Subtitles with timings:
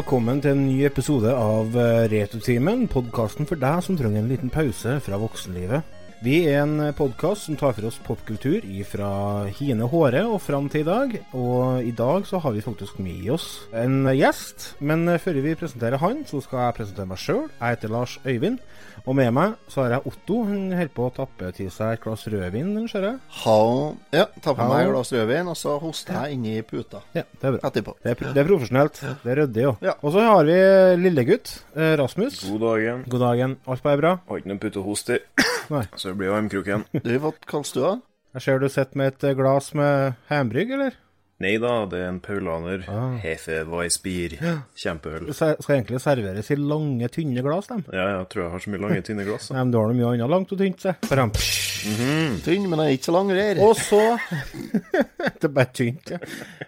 [0.00, 4.48] Velkommen til en ny episode av eh, Retrotimen, podkasten for deg som trenger en liten
[4.48, 5.98] pause fra voksenlivet.
[6.24, 9.10] Vi er en podkast som tar for oss popkultur fra
[9.58, 11.12] hine håret og fram til i dag.
[11.36, 14.70] Og i dag så har vi faktisk med oss en gjest.
[14.80, 17.44] Men før vi presenterer han, så skal jeg presentere meg sjøl.
[17.58, 18.56] Jeg heter Lars Øyvind.
[19.10, 20.36] Og med meg så har jeg Otto.
[20.46, 23.16] Han holder på å tappe til seg et glass rødvin, ser jeg.
[23.40, 23.56] Ha,
[24.14, 27.48] ja, ta på meg et glass rødvin, og så hoster jeg inni puta Ja, det
[27.48, 27.62] er bra.
[27.66, 27.96] etterpå.
[28.04, 29.00] Det er, det er profesjonelt.
[29.24, 29.72] Det er ryddig, jo.
[29.82, 29.96] Ja.
[29.98, 30.60] Og så har vi
[31.02, 32.38] lillegutt eh, Rasmus.
[32.52, 33.02] God dagen.
[33.10, 33.58] God dagen.
[33.66, 34.14] Alt bare bra?
[34.30, 35.18] Har ikke noen putehost i,
[35.98, 36.86] så det blir varmkroken.
[36.94, 37.94] Du, hva kaller du, det?
[38.38, 40.94] Jeg ser du sitter med et glass med hembrygg, eller?
[41.40, 42.82] Nei da, det er en paulaner.
[42.92, 43.14] Ah.
[43.22, 44.34] Hefeweissbier.
[44.76, 45.30] Kjempeøl.
[45.30, 47.80] Det se- skal egentlig serveres i lange, tynne glass, dem.
[47.88, 49.48] Ja, jeg tror jeg har så mye lange, tynne glass.
[49.54, 50.92] Nei, men du har noe mye annet langt og tynt, se.
[51.08, 51.32] Bram.
[52.44, 53.60] Tynn, men jeg er ikke så lang der.
[53.64, 54.02] Og så
[55.40, 56.18] Det er bare tynt, ja.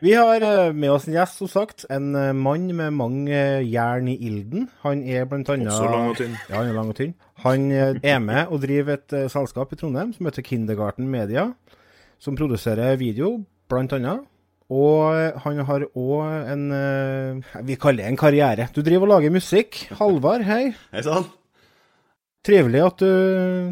[0.00, 1.84] Vi har eh, med oss en gjest, som sagt.
[1.92, 4.70] En eh, mann med mange eh, jern i ilden.
[4.86, 6.38] Han er blant annet Også lang og tynn.
[6.48, 7.12] Ja, han er lang og tynn.
[7.44, 11.48] Han er med og driver et uh, selskap i Trondheim som heter Kindergarten Media,
[12.22, 14.22] som produserer video, blant annet.
[14.72, 18.70] Og eh, han har òg en eh, Vi kaller det en karriere.
[18.72, 19.84] Du driver og lager musikk.
[20.00, 20.64] Halvard, hei.
[20.94, 21.28] Hei sann.
[22.42, 23.10] Trivelig at du,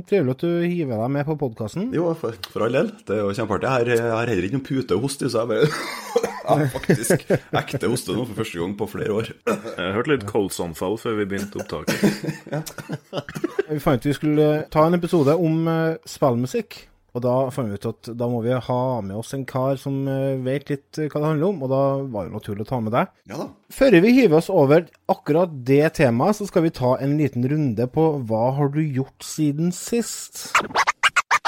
[0.06, 1.88] trivelig at du hiver deg med på podkasten.
[1.90, 2.92] Jo, for, for all del.
[3.02, 3.66] Det er jo kjempeartig.
[3.96, 5.64] Jeg har, heller ikke noen pute å hoste, så jeg bare
[6.46, 9.32] ja, faktisk ekte hoste nå for første gang på flere år.
[9.50, 12.70] Jeg hørte litt kolsanfall før vi begynte opptaket.
[13.70, 16.74] Vi fant ut vi skulle ta en episode om eh, spillmusikk.
[17.14, 20.03] Og da fant vi ut at da må vi ha med oss en kar som
[20.11, 22.80] eh, vet litt eh, hva det handler om, og da var det naturlig å ta
[22.84, 23.11] med deg.
[23.30, 23.48] Ja da.
[23.75, 27.91] Før vi hiver oss over akkurat det temaet, så skal vi ta en liten runde
[27.91, 30.49] på hva har du gjort siden sist?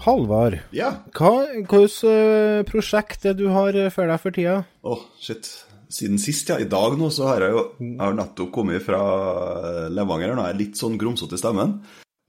[0.00, 0.94] Halvard, Ja.
[1.12, 4.62] hva hvilket eh, prosjekt er du har eh, for deg for tida?
[4.84, 5.50] Å, shit.
[5.90, 6.56] Siden sist, ja.
[6.62, 10.32] I dag nå så har jeg jo Jeg har nettopp kommet fra eh, Levanger.
[10.38, 11.80] Nå er jeg litt sånn grumsete i stemmen.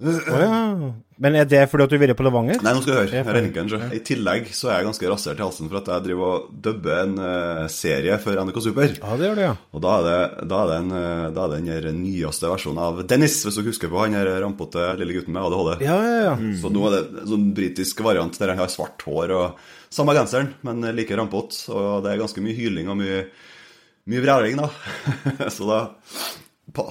[0.02, 0.60] Å ja.
[1.22, 2.62] Men er det fordi at du har vært på Levanger?
[2.66, 3.22] Nei, nå skal du høre.
[3.28, 3.78] Her er linken, så.
[3.94, 7.04] I tillegg så er jeg ganske rasert i halsen for at jeg driver og dubber
[7.04, 8.96] en uh, serie for NRK Super.
[8.98, 9.52] Ja, det gjør du, ja.
[9.78, 12.50] Og da er det, da er det, en, eh, da er det den her nyeste
[12.50, 15.86] versjonen av Dennis, hvis du husker på han her rampete lille gutten med ADHD.
[15.86, 16.36] Ja, ja, ja.
[16.64, 19.64] Så nå er det en sånn britisk variant der han har svart hår og
[19.94, 21.68] samme genseren, men like rampete.
[21.70, 23.26] Og det er ganske mye hyling og mye,
[24.10, 24.72] mye vræling, da.
[25.54, 25.84] så da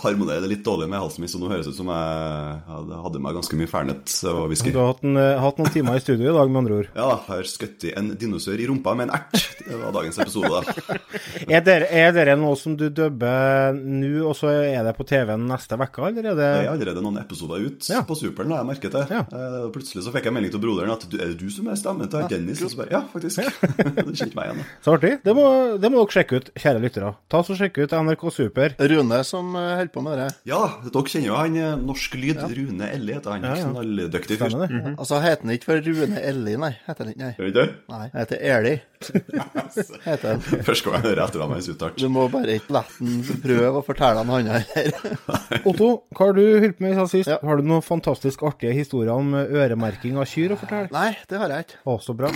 [0.05, 2.99] harmonerer det litt dårlig med halsen min, så nå høres det ut som jeg hadde,
[3.05, 4.73] hadde meg ganske mye fernet og whisky.
[4.75, 6.89] Du har hatt, en, eh, hatt noen timer i studio i dag, med andre ord.
[6.97, 9.47] Ja, jeg har skutt i en dinosaur i rumpa med en ert.
[9.67, 10.99] Det var dagens episode, da.
[11.51, 15.47] Er dere, er dere noe som du dubber nå, og så er det på TV-en
[15.51, 18.03] neste uke, eller er det Det er allerede noen episoder ut Ja.
[18.07, 19.07] på Superen, har jeg merket det.
[19.11, 19.23] Ja.
[19.31, 21.79] Eh, Plutselig så fikk jeg melding til broderen at du, er det du som er
[21.81, 22.63] stemmen til Dennis?
[22.67, 23.41] Og så bare, ja, faktisk.
[23.97, 24.61] det kjente meg igjen.
[24.63, 24.69] da.
[24.85, 25.13] Så artig.
[25.25, 25.47] Det må,
[25.81, 27.13] det må dere sjekke ut, kjære lyttere.
[27.31, 28.75] Ta så Sjekk ut NRK Super.
[28.91, 30.29] Rune som eh, holder på med det.
[30.49, 32.43] Ja, dere kjenner jo han eh, Norsk Lyd.
[32.57, 33.47] Rune Elli heter han.
[33.47, 33.69] Ja, ja.
[33.71, 34.57] Knalldyktig fyr.
[34.57, 34.95] Mm -hmm.
[34.99, 36.73] Altså, heter han ikke for Rune Elli, nei?
[36.87, 37.35] Heter han ikke, nei.
[37.39, 37.67] Gjør han det?
[37.89, 38.75] Nei, han heter Eli.
[40.09, 40.41] Heter han.
[40.69, 41.99] Første gang jeg høre etternavnet hans uttalt.
[41.99, 44.91] Du må bare ikke la han prøve å fortelle han han her.
[45.69, 47.31] Otto, hva har du holdt på med siden sist?
[47.31, 47.39] Ja.
[47.43, 50.91] Har du noen fantastisk artige historier om eh, øremerking av kyr å fortelle?
[50.93, 51.81] Nei, det har jeg ikke.
[51.85, 52.33] Å, så bra.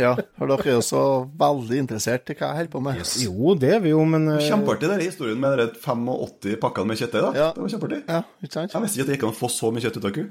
[0.00, 1.00] Ja, for dere er jo så
[1.36, 3.00] veldig interessert i hva jeg holder på med.
[3.20, 4.38] Jo, det er vi jo, men uh...
[4.40, 7.26] Kjempeartig den historien med de 85 pakkene med kjøttdeig.
[7.26, 7.32] da.
[7.36, 7.48] Ja.
[7.56, 7.98] Det var kjempeartig.
[8.08, 8.72] Ja, ikke sant?
[8.72, 10.24] Jeg visste ikke at det gikk an å få så mye kjøtt ut av ku.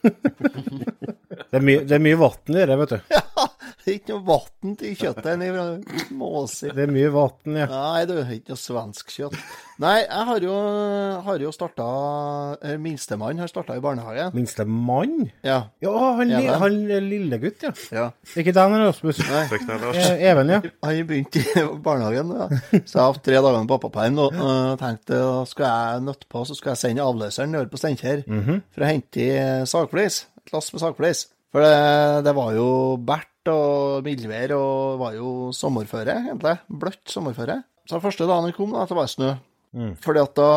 [0.00, 3.00] det er, mye- det er mye vann i det, vet du.
[3.14, 3.22] Ja,
[3.84, 6.68] det er ikke noe vann til kjøttet i måsi.
[6.76, 7.66] Det er mye vann, ja.
[7.70, 9.36] Nei, det er ikke noe svensk kjøtt.
[9.80, 10.56] Nei, jeg har jo,
[11.24, 11.86] har jo starta
[12.82, 14.34] Minstemann har starta i barnehagen.
[14.36, 15.30] Minstemann?
[15.46, 15.62] Ja.
[15.80, 17.72] Ja, han, li, han lillegutt, ja.
[17.96, 18.06] ja.
[18.36, 19.22] Ikke den, Rasmus.
[19.30, 19.46] Nei.
[19.48, 19.88] Deg.
[19.94, 20.60] Eh, Even, ja.
[20.84, 22.50] Han begynte i barnehagen, ja.
[22.84, 24.36] så jeg har hatt tre dager med pappaperm og
[24.82, 28.90] tenkte skal jeg nøtte på, så skal jeg sende avløseren nedover på Steinkjer for å
[28.92, 29.30] hente i
[29.70, 30.26] sagflis.
[30.44, 31.28] Et lass med sagflis.
[31.50, 32.68] For det, det var jo
[33.02, 36.58] bært og mildvær og var jo sommerføre, egentlig.
[36.68, 37.62] Bløtt sommerføre.
[37.86, 39.30] Så den første dagen jeg kom, da, det var snø.
[40.02, 40.48] Fordi at da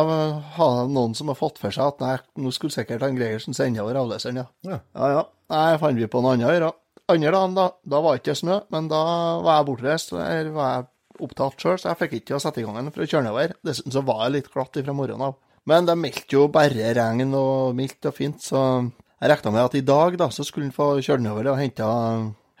[0.56, 3.82] hadde noen som har fått for seg at nei, nå skulle sikkert han Gregersen sende
[3.82, 4.46] over avløseren, ja.
[4.66, 4.80] Ja.
[4.96, 5.22] Ja, ja.
[5.54, 6.72] Nei, fant vi på noe annet å gjøre.
[7.14, 9.00] Andre dagen, da, da var ikke snø, men da
[9.44, 10.86] var jeg bortreist, Der var jeg
[11.24, 13.26] opptatt sjøl, så jeg fikk ikke til å sette i gang den for å kjøre
[13.28, 13.54] nedover.
[13.62, 15.36] Dessuten så var jeg litt glatt ifra morgenen av.
[15.70, 19.76] Men det meldte jo bare regn og mildt og fint, så jeg regna med at
[19.78, 21.86] i dag da, så skulle han få kjøre nedover og henta,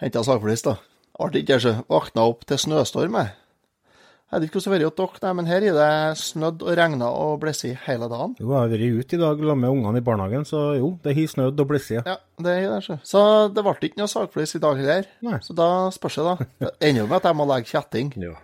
[0.02, 0.64] henta sagflis.
[0.66, 0.76] da.
[1.22, 3.34] Artig, ikke så våkna opp til snøstorm, jeg.
[4.34, 6.74] Jeg vet ikke hvordan det har vært hos dere, men her er det snødd og
[6.74, 8.32] regna og blåst hele dagen.
[8.40, 11.14] Jo, jeg har vært ute i dag sammen med ungene i barnehagen, så jo, det
[11.14, 11.92] har snødd og blåst.
[12.00, 12.96] Ja, det er det, så.
[13.06, 13.22] Så
[13.54, 15.06] det ble ikke noe sagflis i dag heller.
[15.22, 15.38] Nei.
[15.44, 16.48] Så da spørs det, da.
[16.64, 18.10] Det ender jo med at jeg må legge kjetting.
[18.24, 18.34] Ja.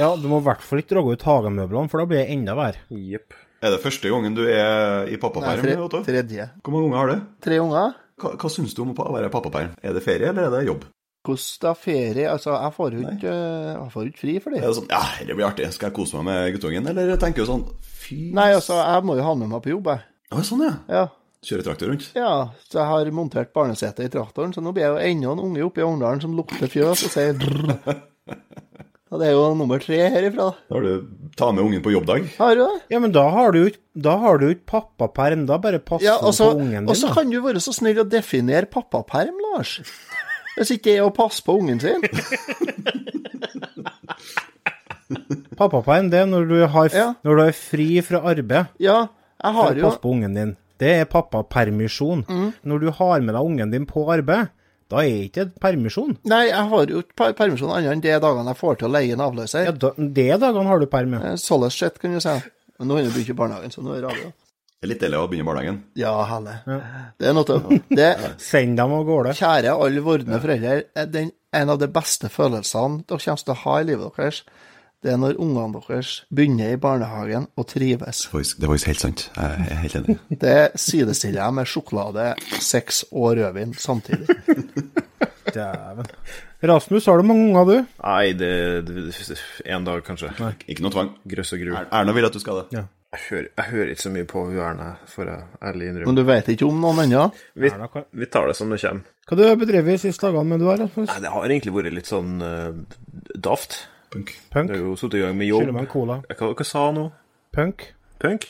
[0.00, 2.58] Ja, du må i hvert fall ikke dra ut hagemøblene, for da blir det enda
[2.58, 2.82] verre.
[2.90, 3.38] Yep.
[3.62, 6.50] Er det første gangen du er i Nei, pappaperm, tre, tredje.
[6.64, 7.24] Hvor mange unger har du?
[7.46, 7.96] Tre unger.
[8.18, 9.74] Hva, hva syns du om å være pappaperm?
[9.82, 10.86] Er det ferie, eller er det jobb?
[11.28, 12.26] Hvordan er ferie?
[12.30, 13.32] Altså, jeg får jo ikke,
[13.92, 14.62] får ikke fri for det.
[14.62, 16.90] Er det sånn ja, det blir artig, skal jeg kose meg med guttungen?
[16.92, 19.90] Eller tenker du sånn fy Nei, altså, jeg må jo ha med meg på jobb,
[19.92, 20.06] jeg.
[20.32, 20.74] Ja, sånn, ja.
[20.92, 21.06] Ja.
[21.48, 22.08] Kjøre traktor rundt?
[22.18, 22.32] ja,
[22.66, 25.66] så jeg har montert barnesete i traktoren, så nå blir jeg jo enda en unge
[25.68, 28.00] oppe i Ongdalen som lukter fjøs og sier drrr.
[29.08, 30.50] Og det er jo nummer tre herifra.
[30.68, 31.06] Da har du
[31.38, 32.26] ta med ungen på jobbdag.
[32.36, 32.80] Har du det?
[32.92, 36.50] Ja, men da har du jo ikke pappaperm, da bare passer Ja, du og så
[36.52, 39.78] på ungen og så kan du være så snill å definere pappaperm, Lars.
[40.58, 42.04] Hvis ikke det er å passe på ungen sin.
[45.58, 47.06] Pappaperm, det er når du, har, Ja.
[47.24, 49.08] når du er fri fra arbeid Ja,
[49.42, 50.56] jeg har jo passe på ungen din.
[50.78, 52.24] Det er pappapermisjon.
[52.28, 52.52] Mm.
[52.62, 54.50] Når du har med deg ungen din på arbeid,
[54.88, 56.14] da er ikke det permisjon.
[56.32, 58.92] Nei, jeg har jo ikke per- permisjon annet enn de dagene jeg får til å
[58.94, 59.64] leie en avløser.
[59.68, 61.34] Ja, da, De dagene har du perm, ja.
[61.36, 62.36] Sånn Således sett, kan du si.
[62.78, 64.30] Men nå er det jo ikke i barnehagen, så nå er det radio.
[64.78, 65.78] Det er litt deilig å begynne i barnehagen.
[65.98, 66.52] Ja, helle.
[67.18, 67.80] Det er noe til.
[67.90, 68.08] Det,
[68.50, 69.32] Send dem av gårde.
[69.34, 73.58] kjære alle vordende foreldre, er den, en av de beste følelsene dere kommer til å
[73.64, 74.42] ha i livet deres,
[75.04, 78.24] det er når ungene deres begynner i barnehagen og trives.
[78.24, 79.30] Det var faktisk- det var faktisk helt sant.
[79.36, 80.18] Jeg er helt enig.
[80.44, 84.26] Det sidestiller jeg med sjokolade, sex og rødvin samtidig.
[85.54, 86.06] Dæven.
[86.62, 87.86] Rasmus, har du mange unger, du?
[88.02, 88.50] Nei, det,
[88.88, 90.32] det En dag, kanskje.
[90.68, 91.12] Ikke noe tvang.
[91.30, 91.72] Grøss og gru.
[91.78, 92.66] Er- Erna vil at du skal det.
[92.80, 92.82] Ja.
[93.14, 96.24] Jeg hører, jeg hører ikke så mye på Erna, for å ærlig ærlig Men du
[96.28, 97.22] vet ikke om noen ennå?
[97.56, 97.70] Vi,
[98.12, 99.06] vi tar det som det kommer.
[99.28, 101.08] Hva har du bedrevet de siste dagene med du har, Rasmus?
[101.08, 102.76] Nei, det har egentlig vært litt sånn uh,
[103.48, 103.78] daft.
[104.10, 104.32] Punk.
[104.50, 104.70] Punk?
[104.70, 106.20] Det er jo satt i gang med Skylder meg en cola.
[106.32, 107.08] Hva, hva sa han nå?
[107.52, 107.90] Punk?
[108.22, 108.48] Punk?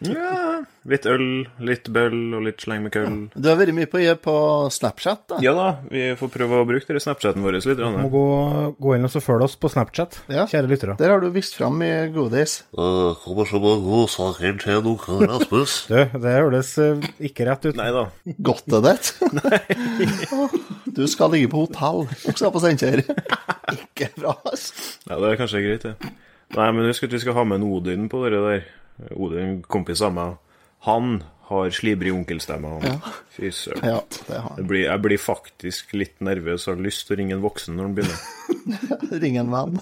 [0.00, 3.16] Ja Litt øl, litt bøll og litt sleng med køll.
[3.36, 4.34] Du har vært mye på, på
[4.72, 5.40] Snapchat, da.
[5.44, 7.82] Ja da, vi får prøve å bruke dere Snapchaten vår litt.
[8.00, 8.22] Må gå,
[8.80, 10.46] gå inn og så følge oss på Snapchat, Ja.
[10.48, 10.96] kjære lyttere.
[10.98, 12.62] Der har du vist fram mye godis.
[12.72, 15.76] Uh, kommer så god saker til noen Rasmus.
[15.90, 17.76] Du, det høres eh, ikke rett ut.
[17.76, 18.06] Nei da.
[18.40, 18.96] Godtet det.
[20.96, 23.04] du skal ligge på hotell også på Steinkjer.
[23.76, 24.72] Ikke bra, altså.
[25.10, 26.12] Ja, det er kanskje greit, det.
[26.56, 28.64] Nei, men husk at vi skal ha med en Odin på det der.
[29.16, 30.38] Odin, kompis av meg,
[30.86, 31.20] han
[31.50, 32.68] har slibrig onkelstemme.
[32.78, 33.00] han.
[33.34, 33.82] Fy søren.
[33.82, 34.00] Ja,
[34.30, 37.88] Jeg jeg blir faktisk litt nervøs og har lyst til å ringe en voksen når
[37.88, 39.18] han begynner.
[39.24, 39.80] Ring en venn.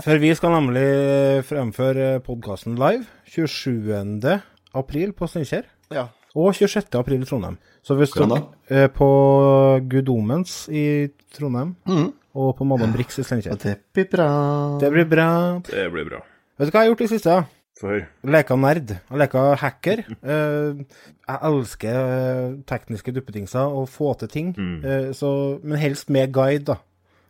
[0.00, 4.40] For vi skal nemlig fremføre podkasten live 27.
[4.74, 5.68] april på Steinkjer.
[5.92, 6.08] Ja.
[6.38, 6.88] Og 26.
[6.96, 7.58] april i Trondheim.
[7.84, 9.08] Så hvis dere er på
[9.88, 11.74] Gudomens i Trondheim,
[12.38, 14.30] og på Madam Brix i Steinkjer det blir bra.
[14.80, 15.28] Det blir bra.
[15.68, 16.24] Det blir bra.
[16.58, 17.38] Vet du hva jeg har gjort i siste?
[17.78, 18.06] Få høre.
[18.26, 18.96] Leka nerd.
[18.98, 20.04] Jeg leka hacker.
[20.28, 20.80] Eh,
[21.28, 25.12] jeg elsker eh, tekniske duppedingser og få til ting, mm.
[25.16, 25.30] så,
[25.62, 26.78] men helst med guide, da.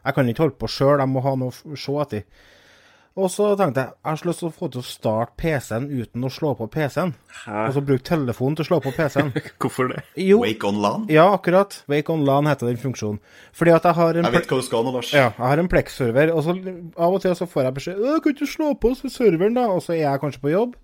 [0.07, 2.23] Jeg kan ikke holde på sjøl, jeg må ha noe å se etter.
[3.19, 5.89] Og så tenkte jeg jeg har så lyst til å få til å starte PC-en
[5.91, 7.13] uten å slå på PC-en.
[7.51, 9.33] Og så bruke telefonen til å slå på PC-en.
[9.63, 10.05] Hvorfor det?
[10.23, 11.07] Jo, Wake on LAN?
[11.11, 11.81] ja, akkurat.
[11.91, 13.19] Wake on LAN heter den funksjonen.
[13.53, 15.11] Fordi at jeg har en Jeg vet hva du skal nå, Lars.
[15.13, 18.21] ja, jeg har en Plex-server, og så av og til så får jeg beskjed «Øh,
[18.21, 20.79] 'Kan ikke du slå på serveren, da?' Og så er jeg kanskje på jobb.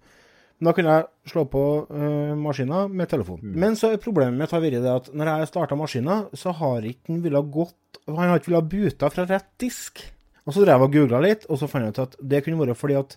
[0.59, 3.41] Men da kunne jeg slå på uh, maskina med telefon.
[3.43, 6.87] Men så er problemet mitt har vært det at når jeg starta maskina, så har
[6.87, 7.75] ikke den villet gått
[8.07, 10.03] Han har ikke villet buta fra rett disk.
[10.45, 12.61] Og så drev jeg og googla litt, og så fant jeg ut at det kunne
[12.61, 13.17] være fordi at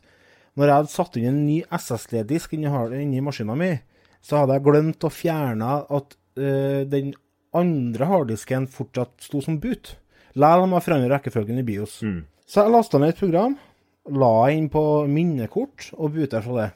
[0.57, 3.75] når jeg hadde satt inn en ny SSD-disk inni, inni maskina mi,
[4.25, 7.13] så hadde jeg glemt å fjerne at eh, den
[7.57, 9.93] andre harddisken fortsatt sto som boot.
[10.37, 11.99] Likevel om jeg forandrer rekkefølgen i BIOS.
[12.47, 13.55] Så jeg lasta ned et program,
[14.07, 14.81] la inn på
[15.11, 16.67] minnekort og boota fra det.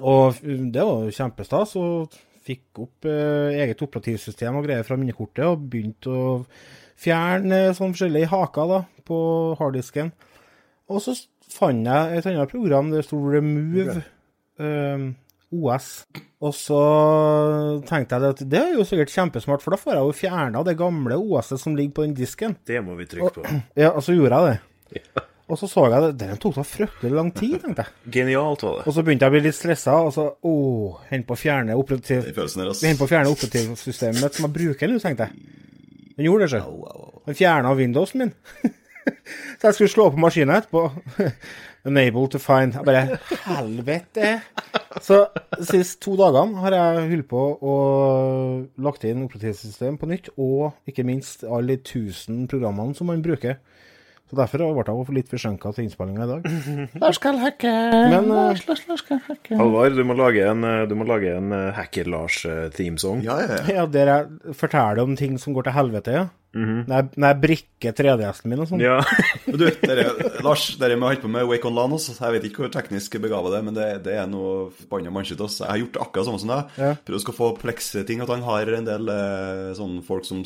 [0.00, 1.76] Og mm, det var jo kjempestas.
[1.80, 6.28] Og fikk opp eh, eget operativsystem og greier fra minnekortet, og begynte å
[7.00, 9.20] fjerne eh, sånn forskjellige haker da, på
[9.60, 10.12] harddisken.
[10.90, 11.14] Og så
[11.50, 14.00] fant jeg et annet program, det sto Remove
[14.60, 15.10] um,
[15.50, 15.88] OS.
[16.40, 16.80] Og så
[17.88, 20.78] tenkte jeg at det er jo sikkert kjempesmart, for da får jeg jo fjerna det
[20.78, 22.56] gamle OS-et som ligger på den disken.
[22.66, 23.58] Det må vi trykke på.
[23.82, 25.02] Ja, og så gjorde jeg det.
[25.50, 26.10] Og så så jeg det.
[26.20, 27.90] Den tok så fryktelig lang tid, tenkte jeg.
[28.14, 28.84] Genialt var det.
[28.86, 30.52] Og så begynte jeg å bli litt stressa, og så å.
[31.08, 35.34] Hent på å fjerne operativsystemet som jeg bruker nå, tenkte jeg.
[36.20, 36.58] Den gjorde det, sjø.
[37.24, 38.30] Den fjerna Windowsen min.
[39.58, 40.82] Så jeg skulle slå på maskinen etterpå.
[41.88, 42.74] Unable to find.
[42.76, 44.34] Jeg bare Helvete!
[45.00, 45.22] Så
[45.54, 50.76] de siste to dagene har jeg holdt på og lagt inn operativsystem på nytt, og
[50.92, 53.56] ikke minst alle de tusen programmene som man bruker.
[54.30, 56.44] Så derfor ble jeg litt forsinka til innspillinga i dag.
[57.02, 57.70] Lars skal hacke.
[58.12, 59.56] Men Lars Der skal hacke.
[59.58, 63.24] Halvard, du må lage en, eh, du må lage en eh, Hacker-Lars-themesong.
[63.26, 63.80] Ja, ja, ja.
[63.80, 66.28] ja, der jeg forteller om ting som går til helvete, ja.
[66.54, 68.82] Når, jeg, når jeg brikker 3DS-en min og sånn.
[68.82, 68.98] Ja.
[69.60, 70.04] Du, dere,
[70.46, 72.14] Lars, dere må holde på med Wake on LAN også.
[72.18, 75.40] Jeg vet ikke hvor teknisk begava det er, men det, det er noe forbanna mannskitt.
[75.42, 76.76] Jeg har gjort akkurat samme som deg.
[76.80, 76.92] Ja.
[77.06, 78.22] Prøvd å skal få Plex-ting.
[78.24, 80.42] At han har en del eh, sånne folk som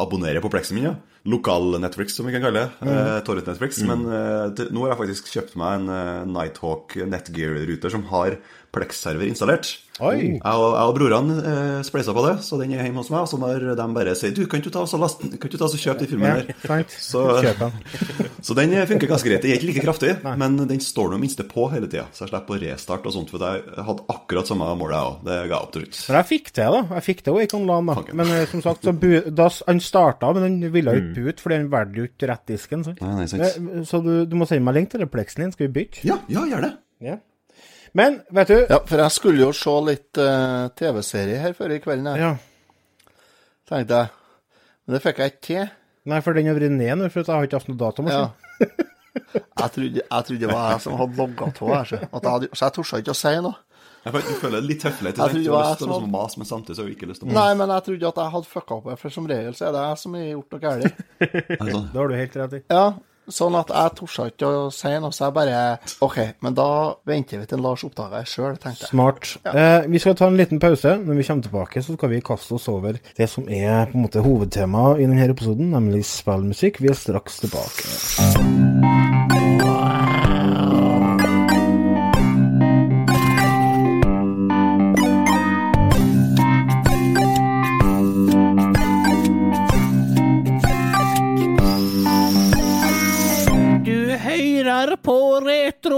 [0.00, 0.90] abonnerer på Plexen min.
[0.90, 0.96] ja.
[1.28, 2.88] Lokal-Netflix, som vi kan kalle det.
[2.88, 3.82] Eh, Torrent Netflix.
[3.84, 8.38] Men eh, til, nå har jeg faktisk kjøpt meg en eh, Nighthawk Netgear-ruter som har
[8.74, 9.74] Plex-server installert.
[10.00, 10.16] Oi.
[10.38, 13.20] Jeg og, jeg og brorene eh, spleisa på det, så den er hjemme hos meg.
[13.26, 15.66] Og så når de bare sier Du, kan du ta og laste- kan du ta
[15.66, 16.54] og så kjøpe de filmene Ja, der?
[16.64, 16.94] sant.
[16.96, 17.24] Så,
[18.46, 19.42] så den funker ganske greit.
[19.44, 22.06] Den er ikke like kraftig, men den står nå minste på hele tida.
[22.16, 25.20] Så jeg slipper å restarte og sånt, for jeg hadde akkurat samme mål, jeg òg.
[25.28, 26.00] Det ga jeg opp til slutt.
[26.08, 26.82] Men jeg fikk det, da.
[26.96, 27.98] Jeg fikk det Wake on LAN, da.
[28.00, 28.20] Fanken.
[28.20, 31.44] Men eh, som sagt, så bu da han starta, men han ville jo ikke boot,
[31.44, 32.86] for den valgte jo ikke rett disken.
[32.86, 33.40] Så, Nei, nei.
[33.50, 35.52] Eh, Så du, du må sende meg link til repleksen din.
[35.54, 36.04] Skal vi bytte?
[36.08, 36.72] Ja, ja, gjør det.
[37.04, 37.16] Ja.
[37.98, 41.80] Men, vet du Ja, for jeg skulle jo se litt uh, TV-serie her før i
[41.82, 43.14] kvelden, her, ja.
[43.68, 44.12] tenkte jeg.
[44.86, 45.72] Men det fikk jeg ikke til.
[46.10, 48.30] Nei, for den har vært ned nå, for jeg har ikke hatt noe datamaskin.
[48.30, 48.86] Ja.
[49.60, 53.00] Jeg trodde, jeg trodde det var jeg som hadde logga av her, så, jeg torde
[53.02, 53.58] ikke å si noe.
[54.04, 55.42] Jeg føler- jeg føler litt tøffelig til det.
[55.44, 57.34] Du har lyst til å mase, men samtidig så har du ikke lyst til å
[57.36, 59.82] Nei, men jeg trodde at jeg hadde fucka opp, for som regel så er det
[59.84, 61.02] jeg som har gjort noe galt.
[61.20, 61.88] Det sånn?
[61.90, 62.62] Det har du helt rett i.
[62.70, 62.84] Ja,
[63.28, 65.58] sånn at jeg torde ikke å si noe, så jeg bare
[66.04, 66.68] OK, men da
[67.08, 68.92] venter vi til Lars oppdager det sjøl, tenkte jeg.
[68.92, 69.32] Smart.
[69.50, 70.96] Eh, vi skal ta en liten pause.
[71.04, 74.06] Når vi kommer tilbake, så skal vi kaste oss over det som er på en
[74.06, 76.82] måte hovedtemaet i denne episoden, nemlig spillmusikk.
[76.82, 79.39] Vi er straks tilbake.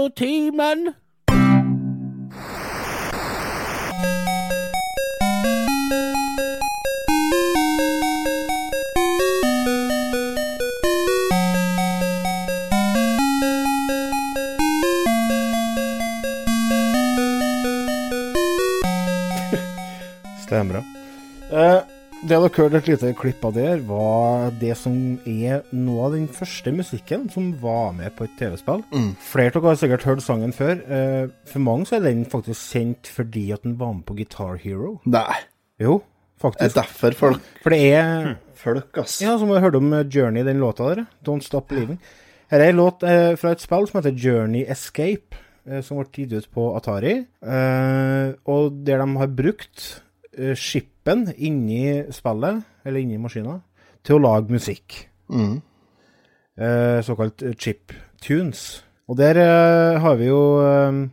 [0.03, 0.95] Retrotimen.
[22.33, 24.95] Det dere hørte et lite klipp av der, var det som
[25.29, 28.81] er noe av den første musikken som var med på et TV-spill.
[29.21, 30.79] Flere av dere har sikkert hørt sangen før.
[30.81, 34.57] Eh, for mange så er den faktisk kjent fordi at den var med på Guitar
[34.63, 34.95] Hero.
[35.05, 35.35] Nei.
[35.83, 35.99] Jo,
[36.41, 36.63] faktisk.
[36.63, 38.31] Det er derfor folk, For det er
[38.63, 39.19] folk ass.
[39.21, 41.05] Ja, som vi hørte om eh, Journey, den låta der.
[41.27, 42.01] Don't Stop Living.
[42.49, 45.37] Her er en låt eh, fra et spill som heter Journey Escape,
[45.69, 47.19] eh, som ble gitt ut på Atari.
[47.45, 49.85] Eh, og der de har brukt
[50.33, 50.57] eh,
[51.03, 53.61] chipen inni spillet, eller inni maskina,
[54.03, 55.09] til å lage musikk.
[55.29, 55.61] Mm.
[56.57, 57.91] Eh, såkalt chip
[58.21, 58.83] tunes.
[59.09, 61.09] Og der eh, har vi jo eh,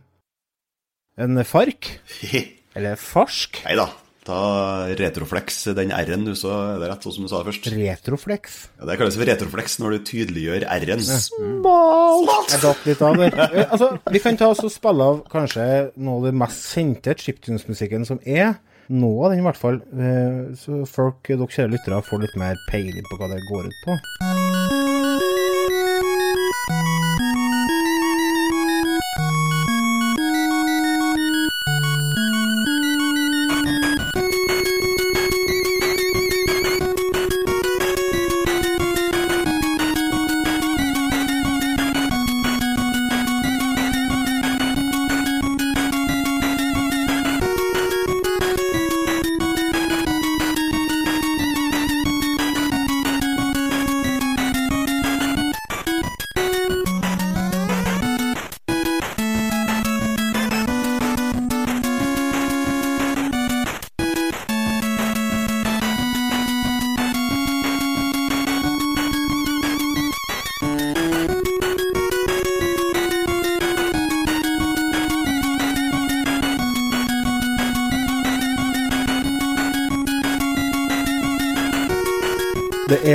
[1.17, 1.99] en fark,
[2.75, 3.89] eller farsk, Nei da.
[4.21, 7.71] Ta retroflex, den R-en du, så det er rett sånn som du sa først.
[7.73, 8.59] retroflex.
[8.77, 11.01] Ja, det kalles for retroflex når du tydeliggjør R-en.
[11.01, 13.39] Jeg datt litt av der.
[13.65, 15.65] Altså, vi kan ta oss og spille av kanskje
[15.97, 18.59] noe av det mest kjente chiptunes-musikken som er.
[18.91, 19.79] Noe av den, i hvert fall.
[19.95, 23.79] Eh, Så folk, dere kjære lyttere, får litt mer peiling på hva det går ut
[23.85, 23.97] på.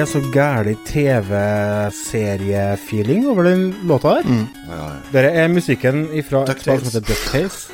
[0.07, 4.23] Er så gæren TV-seriefeeling over den låta her.
[4.25, 4.47] Mm.
[4.69, 4.81] ja, ja.
[5.13, 7.71] Dette er musikken fra et spill som heter Ducktails.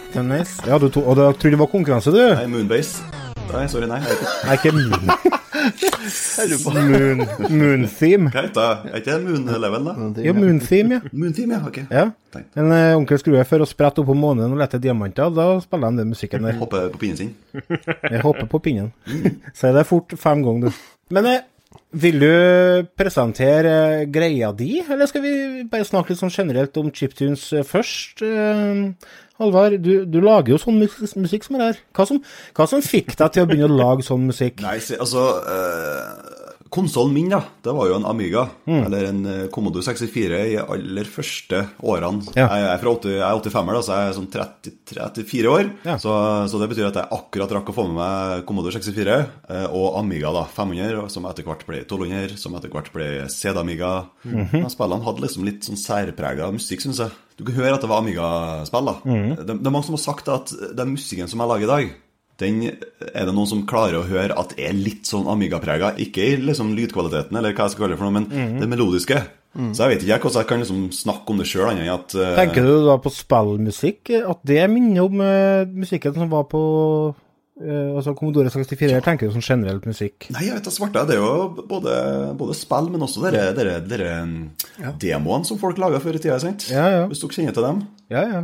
[0.67, 2.35] Ja, du to, og du trodde det var konkurranse, du?
[2.35, 3.03] Nei, Moonbase.
[3.53, 3.99] Nei, sorry, nei.
[4.01, 4.47] Jeg ikke.
[4.47, 4.55] Nei,
[6.47, 7.19] ikke på Moon,
[7.51, 8.31] moon Theme.
[8.33, 8.77] Hva heter det?
[8.89, 9.93] Er ikke det Moon Level, da?
[10.25, 11.01] Ja, Moon Theme, ja.
[11.13, 11.61] Moon theme, ja.
[11.69, 11.79] Ok.
[11.91, 12.11] ja.
[12.57, 15.87] En uh, onkel Skrue for å sprette opp på månen og lete diamanter, da spiller
[15.93, 16.57] han den musikken der.
[16.65, 17.37] Hopper på pinnen sin.
[18.09, 18.89] Jeg hopper på pinnen.
[19.53, 20.81] Si det fort fem ganger, du.
[21.13, 21.43] Men eh,
[21.93, 25.35] vil du presentere greia di, eller skal vi
[25.69, 28.25] bare snakke litt sånn generelt om chiptunes eh, først?
[28.25, 31.79] Eh, Halvard, du, du lager jo sånn mus musikk som det her.
[31.97, 32.21] Hva som,
[32.57, 34.61] hva som fikk deg til å begynne å lage sånn musikk?
[34.65, 36.12] Nei, altså eh,
[36.73, 38.47] Konsollen min, da, det var jo en Amiga.
[38.65, 38.79] Mm.
[38.87, 42.25] Eller en eh, Commodore 64 i aller første årene.
[42.33, 42.47] Ja.
[42.49, 45.69] Jeg, er fra 80, jeg er 85-er, da, så jeg er sånn 30, 34 år.
[45.85, 45.97] Ja.
[46.01, 46.15] Så,
[46.49, 49.99] så det betyr at jeg akkurat rakk å få med meg Commodore 64 eh, og
[50.01, 53.93] Amiga da, 500, som etter hvert ble 1200, som etter hvert ble CD-Amiga.
[54.25, 54.65] Mm -hmm.
[54.73, 57.13] Spillene hadde liksom litt sånn særprega musikk, syns jeg.
[57.37, 58.85] Du kan høre at det var Amiga-spill.
[58.87, 58.97] da.
[59.05, 59.37] Mhm.
[59.37, 61.93] det, det er mange som har sagt at den musikken som jeg lager i dag
[62.43, 65.95] den er det noen som klarer å høre at er litt sånn Amiga-prega.
[66.03, 68.61] Ikke i liksom lydkvaliteten, eller hva jeg skal kalle det for noe, men Mhm.
[68.61, 69.23] det melodiske.
[69.53, 72.15] Så jeg vet ikke hvordan jeg kan liksom snakke om det sjøl, annet enn at
[72.17, 74.09] eh, Tenker du da på spillmusikk?
[74.25, 76.63] At det minner om uh, musikken som var på
[77.63, 78.89] Uh, altså Commodore 64?
[78.91, 79.01] ja.
[79.05, 80.25] tenker du som generelt musikk?
[80.33, 81.03] Nei, jeg vet da svarte.
[81.07, 81.93] Det er jo både,
[82.41, 84.09] både spill, men også dere, dere, dere
[84.81, 84.95] ja.
[84.99, 86.41] demoene som folk laga før i tida.
[86.73, 87.03] Ja, ja.
[87.11, 87.83] Hvis dere kjenner til dem.
[88.11, 88.41] Ja, ja.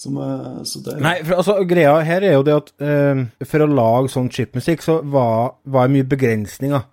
[0.00, 3.64] Som, eh, så det, Nei, for altså, greia her er jo det at eh, for
[3.66, 6.86] å lage sånn chipmusikk, så var, var det mye begrensninger.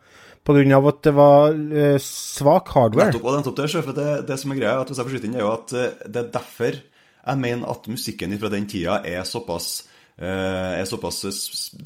[0.47, 3.11] På grunn av at det var eh, svak hardware.
[3.11, 5.29] Nettopp, og nettopp det, sjef, det, det som er greia, at hvis jeg får skyte
[5.29, 6.81] inn, er jo at eh, det er derfor
[7.27, 9.69] jeg mener at musikken fra den tida er såpass
[10.15, 11.19] eh, er såpass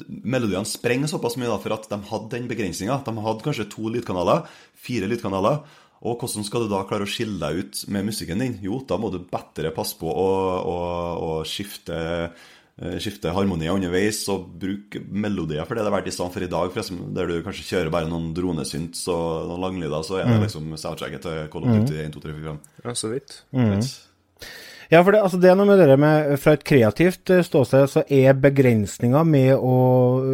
[0.06, 3.00] Melodiene sprenger såpass mye da, for at de hadde den begrensninga.
[3.06, 5.62] De hadde kanskje to lydkanaler, fire lydkanaler.
[6.02, 8.56] Og hvordan skal du da klare å skille deg ut med musikken din?
[8.64, 10.30] Jo, da må du bedre passe på å,
[10.66, 10.78] å,
[11.14, 11.98] å skifte,
[12.82, 16.46] eh, skifte harmonier underveis og bruke melodier for det det er verdt i stedet for
[16.46, 20.26] i dag, forresten, der du kanskje kjører bare noen dronesynts og noen langlyder, så er
[20.32, 22.82] det liksom soundtracket til Call of Duty 1, 2, 3, 4, 5.
[22.82, 23.38] Ja, så vidt.
[24.92, 27.88] Ja, for det, altså, det er noe med det med Fra et kreativt eh, ståsted
[27.88, 29.76] så er begrensninga med å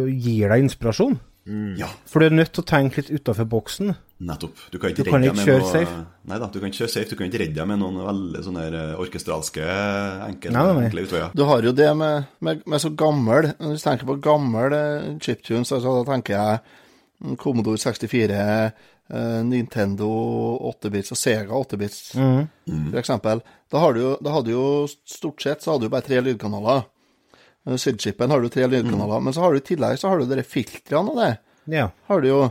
[0.09, 1.19] gi deg inspirasjon.
[1.79, 3.95] Ja, For du er nødt til å tenke litt utafor boksen.
[4.19, 4.57] nettopp.
[4.71, 5.93] Du kan ikke, Du kan ikke kjøre noe, safe.
[6.27, 7.09] Nei da, du kan ikke kjøre safe.
[7.09, 9.63] Du kan ikke redde deg med noen veldig sånne eh, orkestralske,
[10.27, 10.83] enkle, Nei, nei, nei.
[10.89, 11.31] enkle utveier.
[11.33, 15.09] Du har jo det med, med, med så gammel Når du tenker på gammel eh,
[15.23, 16.59] chiptunes, altså, da tenker jeg
[17.23, 18.43] mm, Commodore 64,
[19.09, 20.11] eh, Nintendo
[20.69, 22.03] 8-bits og Sega 8-bits,
[22.91, 23.41] for eksempel.
[23.71, 26.85] Da, du da hadde jo stort sett så hadde du bare tre lydkanaler.
[27.67, 30.29] Eh, Sydchipen har du tre lydkanaler, men så har du i tillegg så har du
[30.29, 31.31] dere filtrene og det.
[31.75, 31.89] Ja.
[32.09, 32.41] Har du jo.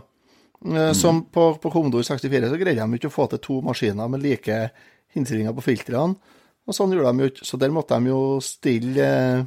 [0.68, 4.11] Eh, Som på, på Commodore 64 så greide de ikke å få til to maskiner
[4.11, 4.59] med like
[5.16, 6.18] innstillinger på filtrene.
[6.68, 7.47] Og sånn gjorde de jo ikke.
[7.49, 9.47] Så der måtte de jo stille eh,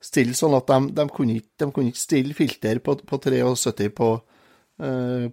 [0.00, 3.90] Stille sånn at de, de, kunne, ikke, de kunne ikke stille filter på, på 73
[3.92, 4.06] på,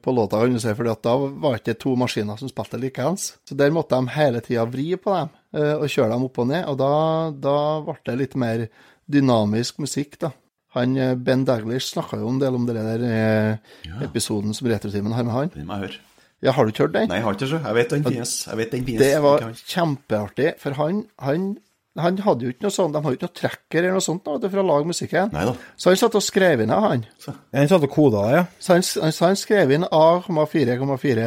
[0.04, 3.30] på låta, kan du si, for da var ikke to maskiner som spilte likeens.
[3.48, 6.66] Så der måtte de hele tida vri på dem og kjøre dem opp og ned,
[6.68, 6.90] og da,
[7.32, 8.66] da ble det litt mer
[9.12, 10.34] dynamisk musikk, da.
[10.76, 14.02] Han, eh, Ben Daglish snakka jo en del om det der ja.
[14.06, 15.52] episoden som Retrotimen har med han.
[15.56, 16.04] Den må jeg høre.
[16.46, 17.08] Ja, har du ikke hørt den?
[17.10, 17.62] Nei, jeg har ikke det.
[17.64, 18.34] Jeg vet den finnes.
[18.46, 19.02] Jeg vet den finnes.
[19.02, 21.48] Det var kjempeartig, for han, han,
[21.98, 24.28] han hadde jo ikke noe sånt, de har jo ikke noe tracker eller noe sånt
[24.28, 25.32] da, for å lage musikken.
[25.34, 25.56] Neida.
[25.74, 27.08] Så han satt og skrev inn av han.
[27.26, 28.44] Den satt og koda ja.
[28.62, 31.26] Så han, så han skrev inn A,4,4,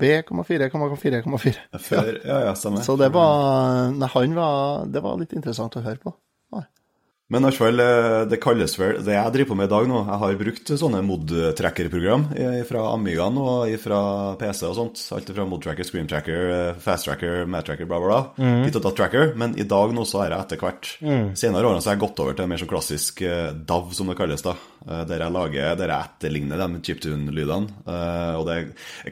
[0.00, 1.54] B,4,4,4,4.
[1.90, 2.80] Før, ja, ja, stemmer.
[2.86, 6.16] Så det var Nei, han var Det var litt interessant å høre på.
[6.52, 6.64] Nei.
[7.30, 10.18] Men fall, eh, det kalles vel Det jeg driver på med i dag nå Jeg
[10.18, 12.24] har brukt sånne mod-tracker-program
[12.66, 14.00] fra Amigaen og fra
[14.40, 15.02] PC og sånt.
[15.14, 18.48] Alt fra mod-tracker, screen-tracker, eh, fast-tracker, mat-tracker, bla, bla, bla.
[18.66, 19.36] Litt av tracker.
[19.38, 20.90] Men i dag nå så har jeg etter hvert
[21.38, 24.18] Senere årene så har jeg gått over til mer sånn klassisk eh, DAV, som det
[24.18, 24.56] kalles, da.
[24.88, 27.70] Eh, Der jeg lager Der jeg etterligner de chiptune-lydene.
[27.86, 28.58] Eh, Og det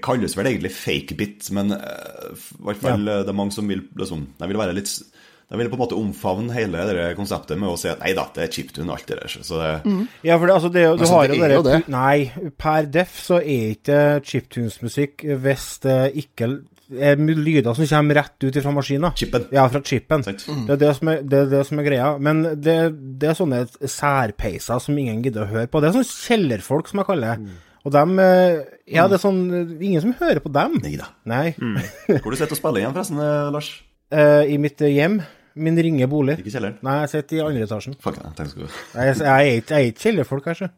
[0.03, 3.23] kalles vel egentlig fake-bit, men eh, i hvert fall ja.
[3.23, 4.91] det er mange som vil liksom De vil være litt
[5.49, 8.27] de vil på en måte omfavne hele det konseptet med å si at nei da,
[8.37, 9.33] det er chiptune alt det der.
[9.33, 9.71] Så det,
[10.27, 11.79] Ja, for det, altså, det, du Altså, har det jo er jo det.
[11.89, 16.51] Nei, per def så er ikke chiptunes-musikk hvis det ikke
[16.89, 19.11] er lyder som kommer rett ut fra maskina.
[19.17, 19.49] Chipen.
[19.53, 20.25] Ja, fra chipen.
[20.25, 20.67] Mm.
[20.69, 22.11] Det er det, som er, det er det som er greia.
[22.21, 22.77] Men det,
[23.21, 25.81] det er sånne særpeiser som ingen gidder å høre på.
[25.81, 27.57] Det er sånne kjellerfolk, som jeg kaller det.
[27.87, 29.43] Og dem eh, Ja, det er sånn
[29.79, 30.81] Ingen som hører på dem.
[30.83, 31.13] nei da.
[31.29, 31.53] Nei.
[31.57, 33.71] Hvor du sitter og spiller igjen, forresten, eh, Lars?
[34.09, 35.21] Uh, I mitt eh, hjem.
[35.59, 36.39] Min ringe bolig.
[36.39, 36.77] Ikke kjeller?
[36.77, 36.83] kjelleren?
[36.87, 37.97] Nei, jeg sitter i andre etasjen.
[38.05, 40.71] Fuck, nei, tenkte skulle Jeg, jeg, er ikke- jeg er ikke kjellerfolk, kanskje.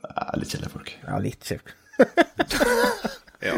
[0.00, 0.92] Jeg er litt kjellerfolk.
[1.06, 1.64] Ja, litt kjell.
[3.40, 3.54] Ja.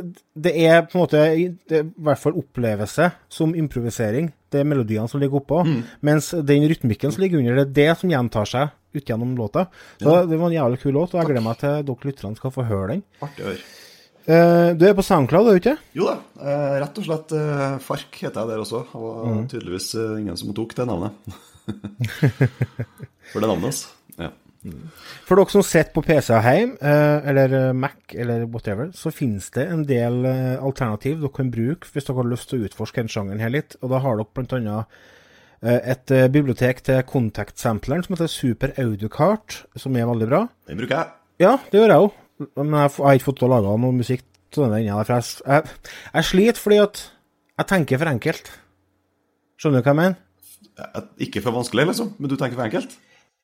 [0.46, 1.22] det er på en måte
[1.70, 4.30] det er i hvert fall opplevelse som improvisering.
[4.52, 5.64] Det er melodiene som ligger oppå.
[6.06, 9.66] Mens den rytmikken som ligger under, det er det som gjentar seg ut gjennom låta.
[10.00, 12.54] Så det var en jævlig kul låt, og jeg gleder meg til dere lytterne skal
[12.54, 13.04] få høre den.
[13.24, 13.58] Artig.
[14.28, 15.76] Eh, du er på SoundCloud, er du ikke?
[15.96, 16.18] Jo da.
[16.36, 18.82] Eh, rett og slett eh, Fark heter jeg der også.
[18.90, 21.30] Det var tydeligvis eh, ingen som tok det navnet.
[23.32, 23.94] For det navnet, altså.
[24.18, 24.34] Ja.
[25.24, 26.92] For dere som sitter på PC hjemme,
[27.30, 32.18] eller Mac, eller whatever, så finnes det en del alternativ dere kan bruke hvis dere
[32.18, 33.78] har lyst til å utforske den sjangeren her litt.
[33.80, 34.98] Og da har dere blant annet
[35.62, 40.44] et eh, bibliotek til Contact-sampleren som heter Super Audiocart, som er veldig bra.
[40.68, 41.08] Den bruker jeg.
[41.42, 42.12] Ja, det gjør jeg òg.
[42.54, 44.22] Men jeg har ikke fått til å lage noe musikk
[44.54, 45.02] til den ennå.
[45.08, 45.76] Jeg, jeg,
[46.14, 47.02] jeg sliter fordi at
[47.58, 48.50] jeg tenker for enkelt.
[49.58, 50.16] Skjønner du hva jeg mener?
[50.78, 52.94] Eh, Ikke for vanskelig, liksom, men du tenker for enkelt?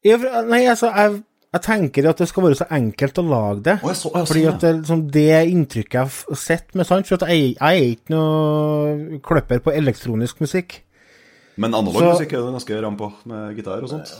[0.05, 1.19] Nei, altså, jeg,
[1.57, 3.77] jeg tenker at det skal være så enkelt å lage det.
[3.83, 7.11] Å, jeg så- så, fordi at det, liksom, det inntrykket jeg har sett med sant,
[7.11, 10.83] for jeg, jeg er ikke noe kløpper på elektronisk musikk.
[11.57, 14.15] Men analog Så- musikk er du ganske ram på, med gitar og sånt.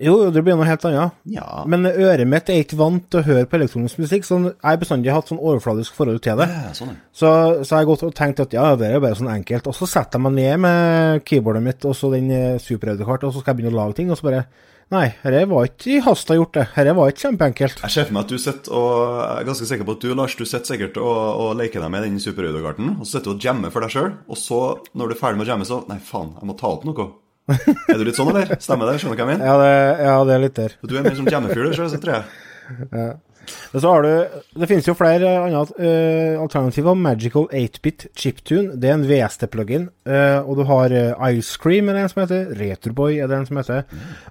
[0.00, 1.12] Jo, det blir noe helt annet.
[1.28, 1.62] Ja.
[1.68, 4.78] Men øret mitt er ikke vant til å høre på elektronisk musikk, så jeg har
[4.80, 6.46] bestandig hatt sånn overfladisk forhold til det.
[6.48, 7.28] Ja, sånn, så
[7.68, 9.66] har jeg gått og tenkt at ja, det er bare sånn enkelt.
[9.68, 13.34] Og så setter jeg meg ned med keyboardet mitt og så den eh, superaudiokart, og
[13.34, 14.46] så skal jeg begynne å lage ting, og så bare
[14.90, 16.64] Nei, dette var ikke i hasta gjort, det.
[16.74, 17.82] Dette var ikke kjempeenkelt.
[17.84, 18.88] Jeg ser for meg at du sitter og
[19.20, 21.92] Jeg er ganske sikker på at du, Lars, du sitter sikkert og, og leker deg
[21.94, 24.60] med den superaudiokarten, og så sitter du og jammer for deg sjøl, og så,
[24.98, 27.06] når du er ferdig med å jamme, så Nei, faen, jeg må ta opp noe.
[27.50, 28.50] Er du litt sånn, eller?
[28.62, 28.98] Stemmer det?
[29.02, 29.46] Skjønner du hva jeg mener?
[29.46, 30.76] Ja, det, ja, det er litt der.
[30.82, 32.26] Du er mer som jammefyr, du sjøl, tror jeg.
[32.90, 33.14] Har
[33.72, 36.94] du Det finnes jo flere andre uh, alternativer.
[36.94, 38.76] Magical 8-bit chiptune.
[38.80, 39.88] Det er en VST-plugin.
[40.06, 42.54] Uh, og du har uh, Ice Cream, er det en som heter.
[42.60, 43.82] Retroboy er det en som heter.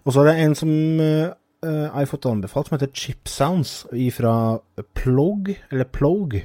[0.04, 0.72] Og så er det en som
[1.04, 1.32] eh,
[1.66, 3.84] eh, jeg har fått anbefalt, som heter Chip Sounds
[4.16, 4.34] fra
[4.98, 6.40] Plog, eller Plog.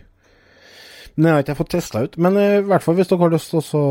[1.14, 2.18] Den har ikke fått testa ut.
[2.18, 3.84] Men eh, i hvert fall hvis dere har lyst til å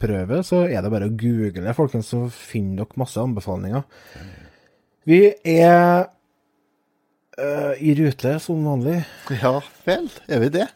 [0.00, 3.86] prøve, så er det bare å google, folkens, så finner dere masse anbefalinger.
[5.04, 6.06] Vi er
[7.38, 9.00] eh, i rute som vanlig.
[9.42, 10.68] Ja vel, er vi det?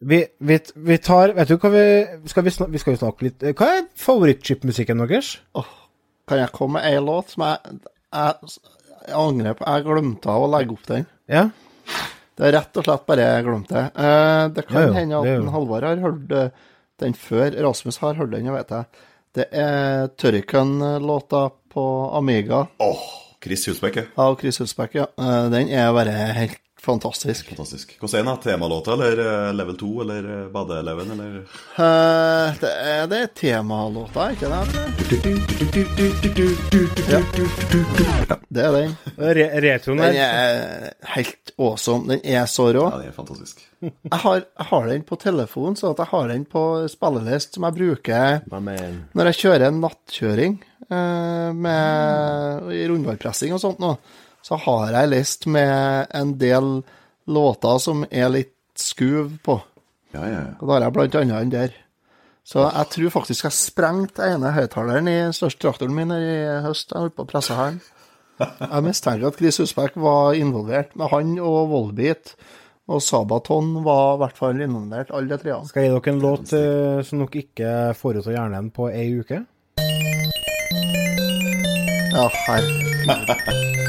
[0.00, 1.82] Vi, vi, vi tar Vet du hva vi
[2.30, 5.34] skal vi, snak, vi skal jo snakke litt Hva er favorittchipmusikken deres?
[5.60, 5.68] Oh,
[6.24, 7.74] kan jeg komme med ei låt som jeg,
[8.16, 8.54] jeg,
[9.02, 9.66] jeg angrer på?
[9.68, 11.04] Jeg glemte å legge opp den.
[11.28, 11.44] Ja?
[12.40, 13.86] Det er rett og slett bare jeg glemte det.
[14.00, 16.52] Uh, det kan Ja, jo, hende at en Halvard har hørt eh,
[17.04, 17.52] den før.
[17.68, 19.04] Rasmus har hørt den, jeg vet jeg.
[19.36, 21.84] Det er Turrican-låta på
[22.18, 23.04] Amiga Åh,
[23.40, 24.02] Chris Husbekk, ja.
[24.20, 24.94] av Chris Hulsbeck.
[24.94, 25.06] Ja.
[25.18, 27.48] Eh, den er bare helt fantastisk.
[27.48, 27.96] Fantastisk.
[28.00, 28.42] Hvordan er den?
[28.44, 34.30] Temalåta, eller eh, level 2, eller eh, badeeleven, eller uh, det er, det er temalåta,
[34.34, 34.62] ikke det?
[37.10, 37.20] Ja.
[38.48, 38.94] Det er den.
[39.16, 42.08] Re retroen Den er helt awesome.
[42.10, 42.86] Den er så rå.
[42.88, 43.62] Ja, den er fantastisk.
[43.80, 47.64] Jeg har, jeg har den på telefon, så at jeg har den på spillelist som
[47.68, 50.58] jeg bruker når jeg kjører en nattkjøring
[50.90, 53.94] eh, med i rundveipressing og sånt nå.
[54.46, 56.80] Så har jeg list med en del
[57.30, 59.60] låter som er litt skuv på.
[60.14, 60.52] Ja, ja, ja.
[60.58, 61.78] Og da har jeg blant annet den der.
[62.50, 66.30] Så jeg tror faktisk jeg sprengte ene høyttaleren i største traktoren min i
[66.64, 66.90] høst.
[66.90, 67.76] Jeg holdt på å presse her.
[68.40, 72.34] Jeg mistenker at Chris Husbekk var involvert, med han og Volbeat.
[72.90, 75.68] Og Sabaton var i hvert fall involvert, alle de treene.
[75.68, 78.88] Skal jeg gi dere en låt eh, som dere ikke får ut av hjernen på
[78.90, 79.44] ei uke?
[82.10, 83.79] Ja, herregud.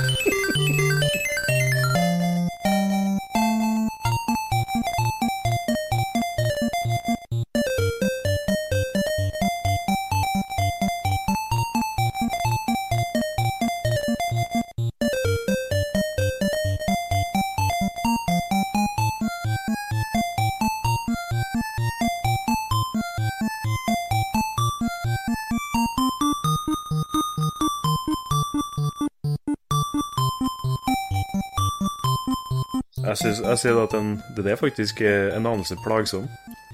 [33.11, 36.27] Jeg, synes, jeg sier at den, det er faktisk eh, en anelse plagsom.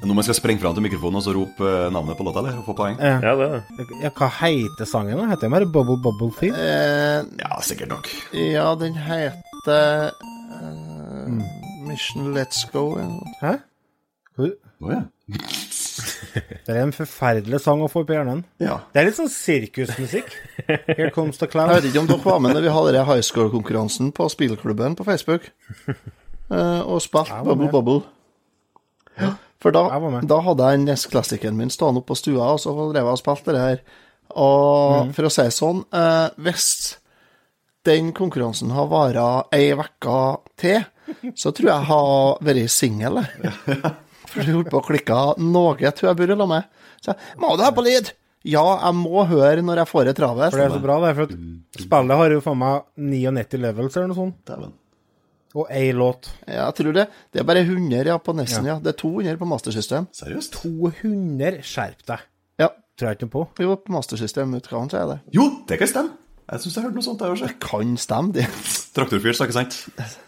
[0.04, 2.60] Når man skal sprenge fram til mikrofonen og så rope eh, navnet på låta, eller?
[2.62, 3.00] Og få poeng?
[3.02, 3.16] Ja.
[3.24, 3.88] Ja, det er det.
[4.06, 5.18] Ja, hva heter sangen?
[5.18, 5.26] da?
[5.32, 6.58] Heter den bare Bubble Bubble Theme?
[6.62, 8.10] Eh, Ja, sikkert nok.
[8.38, 11.32] ja, den heter eh,
[11.88, 12.86] Mission Let's Go.
[13.42, 13.56] Hæ?
[14.38, 15.02] Hvor- oh, ja.
[16.68, 18.44] Det er en forferdelig sang å få på hjernen.
[18.62, 18.76] ja.
[18.94, 20.30] Det er litt sånn sirkusmusikk.
[20.68, 21.72] Here comes the clown.
[21.74, 25.08] Jeg vet ikke om dere var med når vi hadde high score-konkurransen på spillklubben på
[25.08, 25.50] Facebook,
[25.88, 25.96] eh,
[26.50, 27.74] og spilte Bubble med.
[27.76, 29.34] Bubble.
[29.58, 29.88] For da,
[30.30, 33.56] da hadde jeg NES-klassikeren min stående oppe på stua, og så drev jeg og spilte
[33.56, 33.80] det her.
[34.38, 35.14] Og mm.
[35.18, 36.68] for å si det sånn, eh, hvis
[37.88, 40.20] den konkurransen har vart ei uke
[40.60, 40.86] til,
[41.40, 43.56] så tror jeg jeg har vært singel, jeg.
[44.28, 46.66] For jeg holdt på å klikke noe, tror jeg burde la meg.
[47.00, 48.10] Så jeg, må du ha på lyd?
[48.48, 50.52] Ja, jeg må høre når jeg får det travet.
[50.52, 51.14] For det er så bra, det.
[51.16, 52.84] For at spillet har jo faen meg
[53.16, 54.38] 99 levels eller noe sånt.
[54.52, 54.76] Dæven.
[55.58, 56.28] Og ei låt.
[56.46, 57.08] Ja, jeg tror det.
[57.34, 58.76] Det er bare 100 ja, på Nessen, ja.
[58.84, 60.06] Det er 200 på Master System.
[60.14, 60.60] Seriøst?
[60.62, 62.28] 200, skjerp deg.
[62.62, 63.44] Ja, Tror jeg ikke noe på.
[63.66, 65.18] jo, på Master System-utgaven så er det.
[65.36, 66.16] Jo, det kan stemme.
[66.48, 67.48] Jeg syns jeg hørte noe sånt der også.
[67.60, 68.46] Kan stemme, det.
[68.96, 69.76] Traktorfyr, sa ikke sant?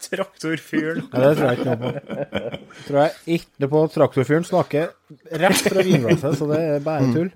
[0.04, 1.06] Traktorfyren.
[1.12, 2.58] Ja, det tror jeg ikke noe på.
[2.86, 4.90] Tror jeg ikke på traktorfyren snakker
[5.42, 7.30] rett fra vinglasset, så det er bare tull.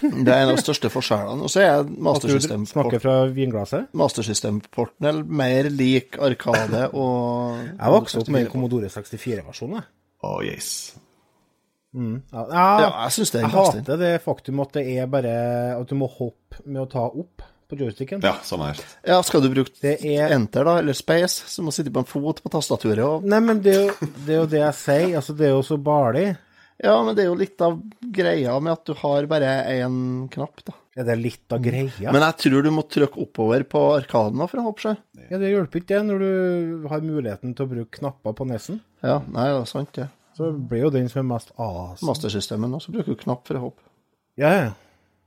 [0.00, 1.46] Det er en av de største forskjellene.
[1.46, 3.86] Og så er mastersystemporten Master du System snakker fra vinglasset.
[3.94, 9.88] Master System-porten mer lik Arkade og Jeg vokste opp med en Commodore 64-versjon, jeg.
[10.24, 10.70] Oh, yes.
[11.94, 15.34] Ja, Ja, jeg syns det er en Jeg hater det faktum at det er bare
[15.76, 18.20] at du må hoppe med å ta opp på joysticken.
[18.24, 18.80] Ja, samme her.
[19.06, 22.02] Ja, skal du bruke Det er enter, da, eller space, så må du sitte på
[22.02, 24.78] en fot på tastaturet og Nei, men det er, jo, det er jo det jeg
[24.80, 25.14] sier.
[25.20, 26.26] Altså, det er jo så barlig.
[26.82, 27.76] Ja, men det er jo litt av
[28.14, 30.74] greia med at du har bare én knapp, da.
[30.98, 32.10] Ja, det er litt av greia?
[32.14, 35.00] Men jeg tror du må trykke oppover på Arkaden for å hoppe seg.
[35.30, 38.80] ja, det hjelper ikke det når du har muligheten til å bruke knapper på nesen.
[39.02, 40.08] Ja, nei, det er sant, det.
[40.34, 42.02] Så blir jo den som er mest as.
[42.02, 43.86] Mastersystemet nå, så bruker du knapp for å hoppe.
[44.38, 44.72] Ja, ja.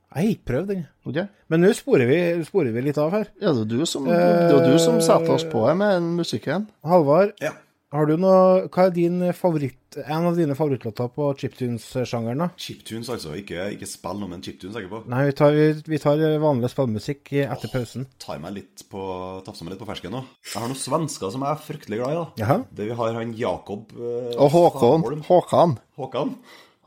[0.08, 0.84] Jeg har ikke prøvd den.
[1.04, 1.26] Okay.
[1.52, 3.26] Men nå sporer vi, sporer vi litt av her.
[3.40, 6.68] Ja, det er du som, det er du som setter oss på her med musikken.
[6.84, 7.52] Halvard, Ja.
[7.94, 12.48] Har du noe Hva er din favoritt En av dine favorittlåter på chiptunes-sjangeren, da?
[12.60, 13.32] Chiptunes, altså.
[13.40, 15.00] Ikke, ikke spill noe, men chiptunes er jeg på.
[15.08, 15.56] Nei, vi tar,
[15.88, 18.04] vi tar vanlig spillmusikk etter pausen.
[18.20, 19.00] Tar meg litt på,
[19.46, 20.20] tafser meg litt på fersken nå.
[20.44, 22.20] Jeg har noen svensker som jeg er fryktelig glad i.
[22.20, 22.26] da.
[22.44, 22.58] Jaha.
[22.76, 25.08] Det vi har han Jakob eh, Og Håkon.
[25.30, 25.78] Håkan.
[25.98, 26.36] Håkan.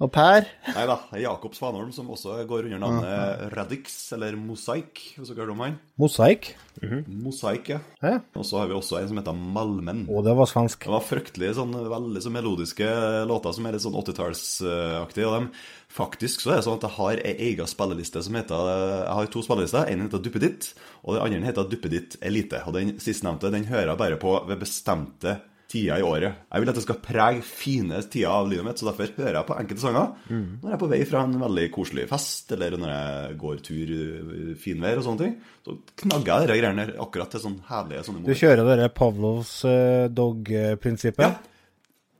[0.02, 0.48] Og Per.
[0.74, 5.54] Nei da, Jakob Svanholm, som også går under navnet Radix, eller Mosaik, hvis dere hørt
[5.54, 5.76] om han.
[6.02, 6.48] Mosaikk.
[7.06, 7.78] Mosaik, ja.
[8.02, 8.16] Ja.
[8.34, 10.08] Og så har vi også en som heter Malmen.
[10.10, 10.88] Å, det var svensk.
[10.88, 12.88] Det var fryktelig sånn, veldig så melodiske
[13.30, 15.30] låter som er litt sånn 80-tallsaktige.
[15.30, 15.52] Og dem,
[15.94, 19.32] faktisk så er det sånn at jeg har ei egen spilleliste som heter Jeg har
[19.36, 19.86] to spillelister.
[19.86, 20.72] En heter Duppeditt,
[21.06, 22.66] og den andre heter Duppeditt Elite.
[22.66, 25.38] Og den sistnevnte den hører jeg bare på ved bestemte
[25.71, 26.41] tider i året.
[26.51, 29.47] Jeg vil at det skal prege fine tider av livet mitt, så derfor hører jeg
[29.47, 32.91] på enkelte sanger når jeg er på vei fra en veldig koselig fest, eller når
[32.93, 35.38] jeg går tur i finvær og sånne ting.
[35.65, 39.55] Så knagger jeg de greiene der akkurat til sånne herlige sånne Du kjører det Pavlovs
[39.65, 41.23] uh, dog-prinsippet?
[41.25, 41.47] Ja.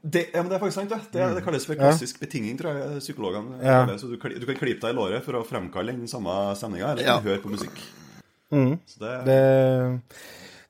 [0.02, 1.12] Det, ja, men det er faktisk sant, det.
[1.14, 3.84] Det, det kalles for klassisk betinging, tror jeg psykologene Ja.
[4.02, 7.06] Så du, du kan klype deg i låret for å fremkalle den samme stemninga, eller
[7.06, 7.20] Ja.
[7.22, 7.84] høre på musikk.
[8.52, 9.38] Så det, Det,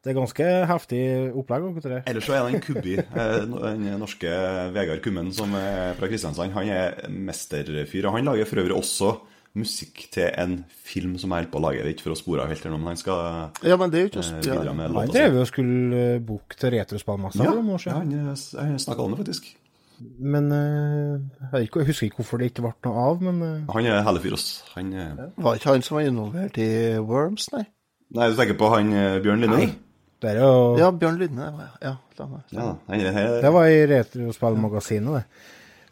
[0.01, 1.01] det er ganske heftig
[1.37, 1.65] opplegg.
[1.69, 2.03] akkurat det.
[2.09, 4.31] Ellers så er det en Kubbi, eh, den norske
[4.73, 6.55] Vegard Kummen som er fra Kristiansand.
[6.57, 8.07] Han er mesterfyr.
[8.09, 9.11] og Han lager for øvrig også
[9.53, 11.81] musikk til en film som jeg holder på å lage.
[11.83, 14.05] Det er Ikke for å spore av helt men han skal Ja, men det er
[14.05, 15.17] jo ikke eh, å bidra med låta si.
[15.17, 18.45] drev jo og skulle eh, booke til retrospillmessa Ja, for noen år ja, han, eh,
[18.61, 19.51] han snakka om det, faktisk.
[20.17, 21.19] Men eh,
[21.51, 24.01] jeg, ikke, jeg husker ikke hvorfor det ikke ble noe av, men eh, Han er
[24.07, 24.47] hele fyr, ass.
[24.73, 26.69] Han eh, Var ikke han som var involvert i
[27.03, 27.65] Worms, nei?
[28.15, 29.67] Nei, du tenker på han eh, Bjørn Linde?
[30.21, 31.45] Det er jo Ja, Bjørn Lydne.
[31.45, 31.95] det var- Ja.
[32.51, 33.41] Ja, her.
[33.41, 35.23] Det var i Retrospillmagasinet, det.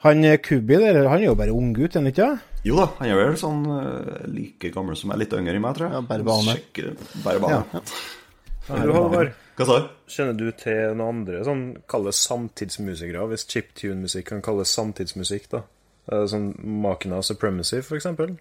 [0.04, 2.28] Han eh, Kubi der, han er jo bare unggutt, er han ikke?
[2.30, 2.40] det?
[2.64, 5.60] Jo da, han er vel sånn eh, like gammel som jeg er litt yngre i
[5.60, 5.94] meg, tror jeg.
[5.98, 6.56] Ja, bare bane.
[6.56, 7.82] Sjekker- Bare bane.
[8.70, 9.88] Du, Halvard, Hva sa du?
[10.08, 15.64] kjenner du til noen andre sånn kalles samtidsmusikere, hvis chiptune-musikk kan kalles samtidsmusikk, da?
[16.12, 18.38] Eh, Sånn Makina Supremacy, for eksempel?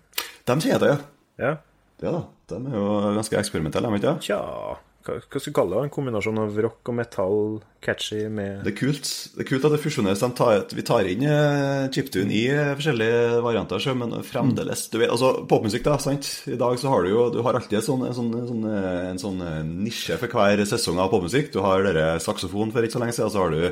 [0.46, 0.98] De sier det, ja.
[1.38, 1.56] Ja.
[2.02, 4.22] Ja da, de er jo ganske eksperimentelle, er de ikke det?
[4.28, 4.76] Tja,
[5.08, 5.88] hva, skal vi kalle det?
[5.88, 7.38] En kombinasjon av rock og metall,
[7.84, 10.22] catchy med Det er kult Det er kult at det fusjoneres.
[10.22, 15.12] De tar, vi tar inn eh, chiptune i eh, forskjellige varianter, men fremdeles du vet,
[15.14, 15.96] altså Popmusikk, da.
[16.02, 16.28] sant?
[16.50, 19.06] I dag så har du jo Du har alltid sånn, en sånn, en sånn, eh,
[19.12, 19.46] en sånn
[19.84, 21.52] nisje for hver sesong av popmusikk.
[21.54, 23.62] Du har dere saksofon for ikke så lenge siden, så har du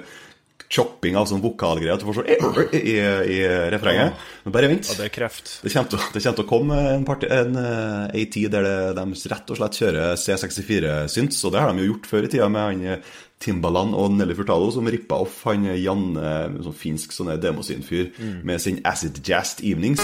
[0.73, 1.99] chopping av sånn vokalgreier.
[2.01, 2.31] Du får sånn
[2.75, 2.97] i, i,
[3.37, 3.41] i
[3.73, 4.25] refrenget.
[4.45, 4.91] Men bare vent.
[4.91, 5.53] Ja, det er kreft.
[5.63, 9.07] Det kommer, det kommer til å komme en, parti, en, eh, tid der det, de
[9.33, 12.67] rett og slett kjører C64-synts, og det har de jo gjort før i tida med
[12.71, 16.35] han eh, Timbaland og Nelly Furtado, som rippa off han eh, Janne,
[16.67, 18.11] sånn finsk sånne demosynfyr,
[18.47, 20.03] med sin Acid Jazzed Evenings.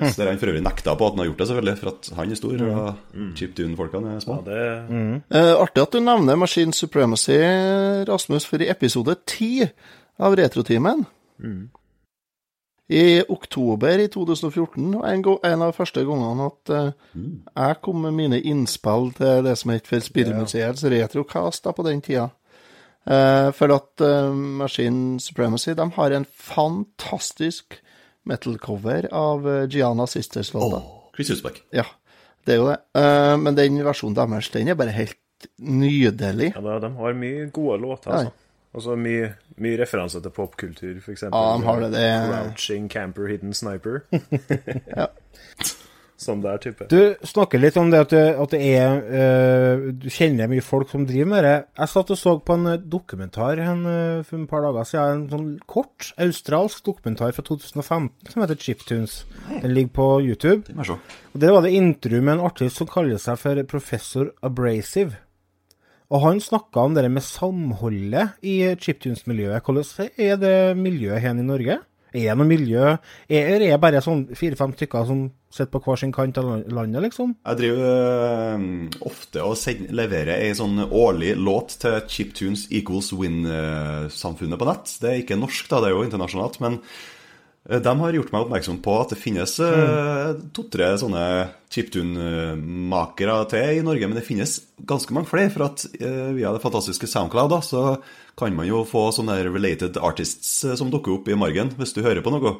[0.00, 0.16] Sant?
[0.18, 2.30] Der han for øvrig nekta på at han har gjort det, selvfølgelig, for at han
[2.30, 2.94] er stor, og
[3.36, 4.40] chiptune-folkene er små.
[4.46, 7.38] Ja, det, Eh, artig at du nevner Machine Supremacy,
[8.08, 9.68] Rasmus, for i episode 10
[10.18, 11.06] av Retrotimen
[12.88, 16.90] I oktober i 2014 var en, en av de første gangene at eh,
[17.56, 22.02] jeg kom med mine innspill til det som het for Spillmuseets Retrocast da, på den
[22.04, 22.28] tida.
[23.04, 27.76] Uh, for at uh, Machine Supremacy de har en fantastisk
[28.24, 30.82] metal-cover av Giana Gianna Sisters-låta.
[31.16, 31.62] Chris Husbæk.
[31.72, 31.84] Ja,
[32.46, 32.78] det er jo det.
[33.00, 35.16] Eh, men den versjonen deres, den er bare helt
[35.58, 36.52] nydelig.
[36.56, 38.16] ja, de, de har mye gode låter, Ja.
[38.24, 38.32] altså.
[38.74, 39.28] Altså mye,
[39.62, 41.38] mye referanse til popkultur, eksempel.
[41.38, 44.00] Ja, de har det, det Crouching Camper Hidden Sniper.
[44.96, 45.06] Ja.
[46.24, 46.86] Sånn der type.
[46.88, 50.90] Du snakker litt om det at det, at det er uh, Du kjenner mye folk
[50.92, 51.56] som driver med det.
[51.80, 55.24] Jeg satt og så på en eh, dokumentar en, eh, for et par dager siden.
[55.24, 59.20] En sånn kort australsk dokumentar fra 2015 som heter Chiptunes.
[59.50, 60.74] Den ligger på YouTube.
[60.74, 65.18] Og Der var det intervju med en artist som kaller seg for professor Abrasive.
[66.12, 69.64] Og han snakka om det med samholdet i chiptunes-miljøet.
[69.64, 71.80] Hvordan er det miljøet her i Norge?
[72.14, 72.92] Er det noe miljø
[73.26, 75.24] Er det bare sånn fire-fem stykker som
[75.54, 77.34] sitter på hver sin kant av landet, liksom?
[77.46, 78.64] Jeg driver øh,
[79.06, 84.96] ofte og send, leverer ei sånn årlig låt til Chiptunes Equals Win-samfunnet på nett.
[85.02, 86.80] Det er ikke norsk, da, det er jo internasjonalt, men
[87.64, 90.42] de har gjort meg oppmerksom på at det finnes mm.
[90.52, 91.22] to-tre sånne
[91.72, 96.60] chiptune-makere til i Norge, men det finnes ganske mange flere, for at øh, via det
[96.60, 97.84] fantastiske Soundcloud da, så
[98.36, 102.20] kan man jo få sånne related artists som dukker opp i margen, hvis du hører
[102.24, 102.58] på noe.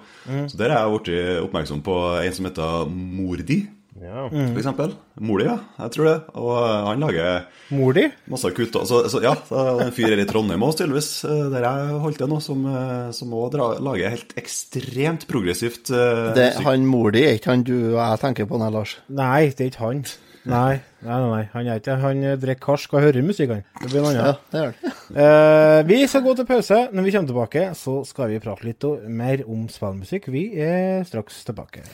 [0.48, 3.64] Så der er jeg blitt oppmerksom på en som heter Mordi
[4.02, 4.26] Ja.
[4.28, 4.94] for eksempel.
[5.22, 5.58] Mor di, ja.
[5.78, 6.14] Jeg tror det.
[6.40, 8.08] Og eh, han lager Mor di?
[8.30, 8.74] masse kutt.
[8.90, 12.20] Så, så ja, er en fyr her i Trondheim også, tydeligvis, eh, der jeg holdt
[12.22, 16.88] til nå, som, eh, som også dra, lager helt ekstremt progressivt uh, Det, er han
[16.90, 18.98] mor di er ikke han du og jeg tenker på, nei, Lars.
[19.06, 20.04] Nei, det er ikke han.
[20.44, 21.44] Nei, nei, nei, nei.
[21.54, 23.64] han er ikke Han drikker karsk og hører musikk, han.
[23.80, 24.92] Det blir noe Ja, det gjør det.
[25.24, 26.78] Eh, vi skal gå til pause.
[26.90, 30.30] Når vi kommer tilbake, så skal vi prate litt mer om spillmusikk.
[30.32, 31.84] Vi er straks tilbake.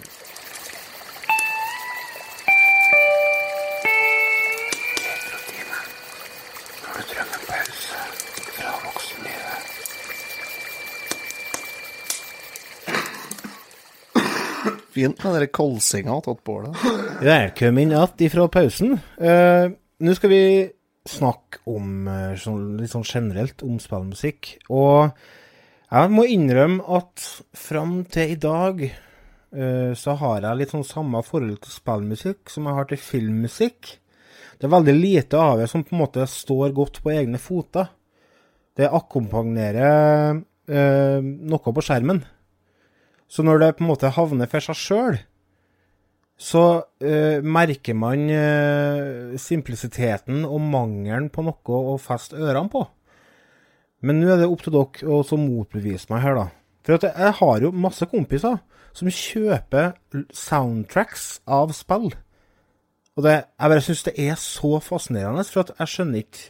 [15.01, 16.77] Fint med den kolsinga attåt bålet.
[17.23, 18.99] Velkommen att ifra pausen.
[19.21, 20.71] Uh, Nå skal vi
[21.09, 24.51] snakke om eh, sånn, litt sånn generelt om spillmusikk.
[24.69, 25.09] Og
[25.89, 27.25] jeg må innrømme at
[27.57, 32.69] fram til i dag uh, så har jeg litt sånn samme forhold til spillmusikk som
[32.69, 33.95] jeg har til filmmusikk.
[34.61, 37.89] Det er veldig lite av det som på en måte står godt på egne foter.
[38.77, 42.21] Det akkompagnerer uh, noe på skjermen.
[43.31, 45.19] Så når det på en måte havner for seg sjøl,
[46.41, 46.63] så
[47.05, 52.87] eh, merker man eh, simplisiteten og mangelen på noe å feste ørene på.
[54.01, 56.47] Men nå er det opp til dere å motbevise meg her, da.
[56.89, 58.57] For jeg har jo masse kompiser
[58.97, 59.93] som kjøper
[60.35, 62.09] soundtracks av spill.
[63.19, 66.49] Og det, jeg bare syns det er så fascinerende, for jeg skjønner ikke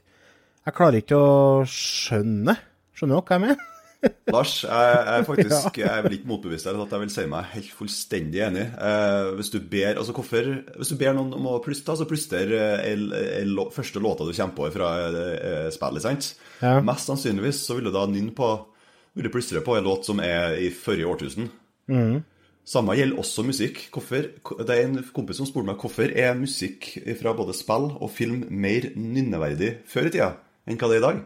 [0.61, 2.53] Jeg klarer ikke å skjønne.
[2.93, 3.70] Skjønner dere hva jeg mener?
[4.31, 7.51] Lars, jeg jeg er faktisk jeg er litt motbevist her, at jeg vil si meg
[7.53, 8.65] helt fullstendig enig.
[8.73, 10.49] Eh, hvis du ber altså hvorfor,
[10.79, 14.71] hvis du ber noen om å plystre, så plystrer eh, første låta du kommer på
[14.77, 16.33] fra eh, spillet, sant?
[16.63, 16.79] Ja.
[16.85, 18.51] Mest sannsynligvis så vil du da nynne på
[19.19, 21.49] Vil du plystre på en låt som er i forrige årtusen.
[22.71, 23.81] Samme gjelder også musikk.
[23.91, 24.29] Hvorfor,
[24.63, 28.45] det er en kompis som spurte meg hvorfor er musikk fra både spill og film
[28.55, 30.31] mer nynneverdig før i tida
[30.71, 31.21] enn hva det er i dag.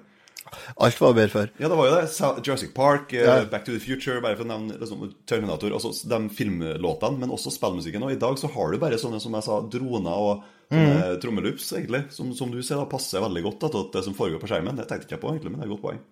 [0.87, 1.53] Alt var bedre før.
[1.61, 2.47] Ja, det var jo det.
[2.47, 3.45] Jurassic Park, eh, Ja.
[3.51, 5.75] Back to the Future, bare for å nevne liksom, Terminator.
[5.77, 8.03] Altså de filmlåtene, men også spillmusikken.
[8.07, 11.21] Og i dag så har du bare sånne som jeg sa, droner og mm.
[11.23, 12.05] trommeloops, egentlig.
[12.15, 14.77] Som, som du ser da passer veldig godt da, til det som foregår på skjermen.
[14.77, 16.05] Det tenkte jeg ikke på, egentlig, men det er et godt poeng.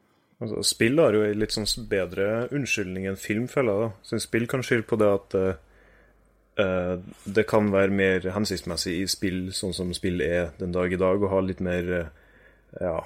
[0.43, 3.85] Altså, spill har jo en litt sånn bedre unnskyldning enn film, føler jeg.
[3.85, 4.09] da.
[4.09, 5.61] Så spill kan skylde på det at eh,
[6.65, 6.95] eh,
[7.37, 11.23] det kan være mer hensiktsmessig i spill, sånn som spill er den dag i dag,
[11.23, 12.11] og ha litt mer uh,
[12.81, 12.97] ja,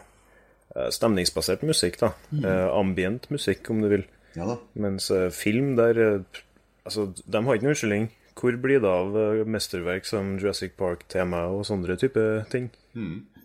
[0.92, 2.00] stemningsbasert musikk.
[2.00, 2.12] da.
[2.30, 2.44] Mm.
[2.74, 4.04] ambient musikk, om du vil.
[4.36, 4.58] Ja da.
[4.84, 6.42] Mens eh, film, der eh,
[6.86, 8.04] Altså, de har ikke noen unnskyldning.
[8.38, 12.68] Hvor blir det av eh, mesterverk som Jurassic Park-tema og sånne type ting?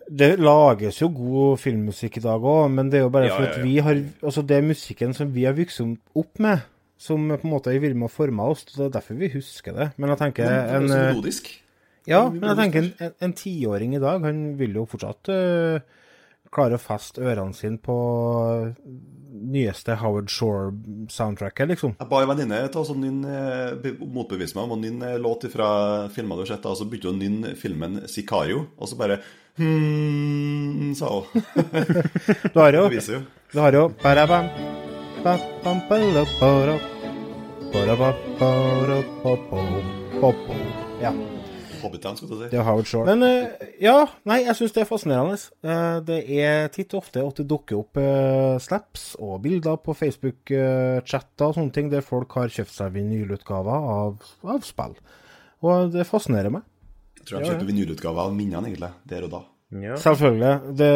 [0.06, 3.48] Det lages jo god filmmusikk i dag òg, men det er jo bare Ja, for
[3.48, 3.64] at ja.
[3.64, 6.62] vi har Altså, det er musikken som vi har vokst opp med,
[7.02, 8.62] som på en måte er i vilje med å forme oss.
[8.68, 9.90] Det er derfor vi husker det.
[9.96, 11.50] Men jeg tenker Men det er en også eh, melodisk.
[12.06, 15.82] Ja, men jeg tenker en, en, en tiåring i dag, han vil jo fortsatt øh,
[16.52, 17.94] klare å feste ørene sine på
[19.42, 21.94] nyeste Howard Shore-soundtracket, liksom.
[21.98, 22.58] Jeg ba en venninne
[23.00, 26.76] nynn, eh, be- motbevise meg om å nynne låt fra filmer du har sett, og
[26.78, 29.18] så begynte hun å nynne filmen 'Sicario', og så bare
[29.56, 31.24] hmm, sa hun.
[32.54, 33.22] Du har jo, Det jo.
[33.52, 34.48] du har jo ba-bam.
[41.00, 41.12] Ja.
[41.82, 42.58] Hobbitown, skulle jeg Det si.
[42.60, 43.06] er Howard Shore.
[43.14, 43.96] Men uh, ja,
[44.28, 45.38] nei, jeg syns det er fascinerende.
[45.66, 49.94] Uh, det er titt og ofte at det dukker opp uh, snaps og bilder på
[49.98, 54.96] Facebook-chatter og sånne ting der folk har kjøpt seg vinylutgaver av, av spill.
[55.62, 56.66] Og det fascinerer meg.
[57.20, 58.90] Jeg tror jeg kjøpte vinylutgaver av minnene, egentlig.
[59.10, 59.42] Der og da.
[59.82, 59.96] Ja.
[59.96, 60.76] Selvfølgelig.
[60.76, 60.92] Det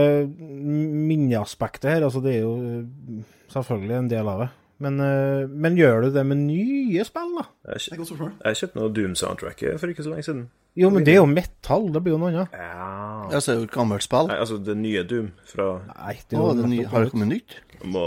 [1.07, 3.23] minneaspektet her, altså det er jo
[3.53, 4.49] selvfølgelig en del av det.
[4.83, 7.47] Men, eh, men gjør du det med nye spill, da?
[7.73, 10.47] Jeg, kjøpte noe Doom-soundtracket for ikke så lenge siden.
[10.77, 11.87] Jo, men det er jo metall.
[11.95, 12.53] Det blir jo noe annet.
[12.53, 12.91] Ja.
[13.33, 14.29] Et gammelt spill.
[14.31, 17.29] Nei, altså det nye Doom fra Nei, det er Å, det nye, har det kommet.
[17.29, 17.57] nytt?
[17.85, 18.07] Må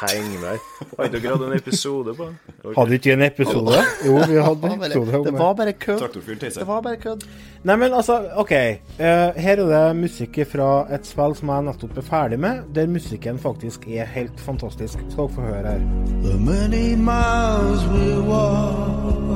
[0.00, 0.58] henge der.
[0.98, 2.34] Har ikke dere hatt en episode på den?
[2.64, 2.72] Ok.
[2.76, 3.82] Hadde ikke en episode?
[4.06, 6.18] Jo, vi hadde en episode det var bare kødd.
[6.40, 7.24] Det var bare kødd.
[7.64, 8.52] Nei, men altså, OK.
[8.52, 12.90] Eh, her er det musikk fra et spill som jeg nettopp er ferdig med, der
[12.90, 14.98] musikken faktisk er helt fantastisk.
[15.10, 15.86] Skal dere få høre her.
[16.26, 19.29] The many miles we walk,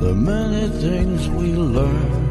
[0.00, 2.22] the many things we learn,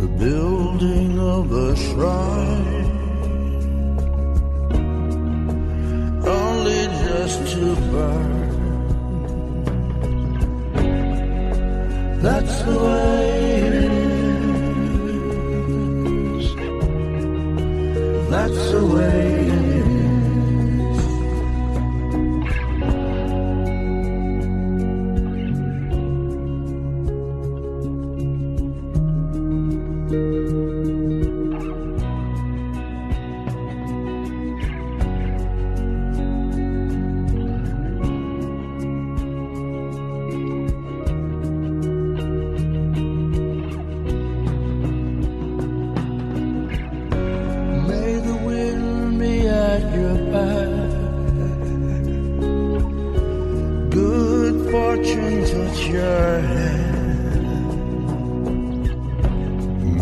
[0.00, 2.90] the building of a shrine,
[6.26, 8.44] only just to burn.
[12.22, 14.14] That's the way it is.
[18.30, 19.43] That's the way
[55.14, 56.94] Touch your hand.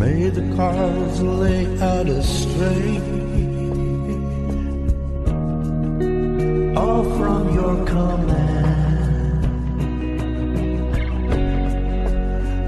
[0.01, 3.03] May the cards lay out a straight.
[6.77, 8.63] All from your command.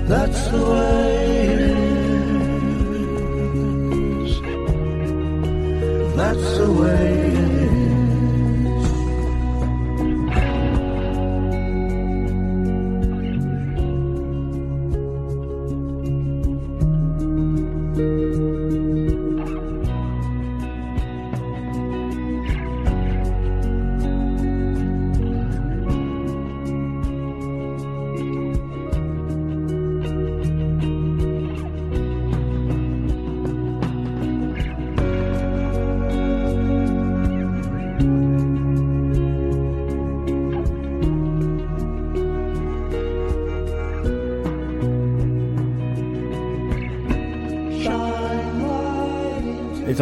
[0.07, 1.61] That's the way it
[4.20, 4.32] is.
[6.14, 7.13] That's the way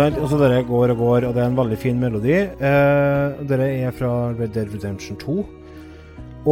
[0.02, 0.20] sant?
[0.20, 2.38] Og så dere går og går, og det er en veldig fin melodi.
[2.42, 5.36] Eh, dere er fra Red Dead Redemption 2.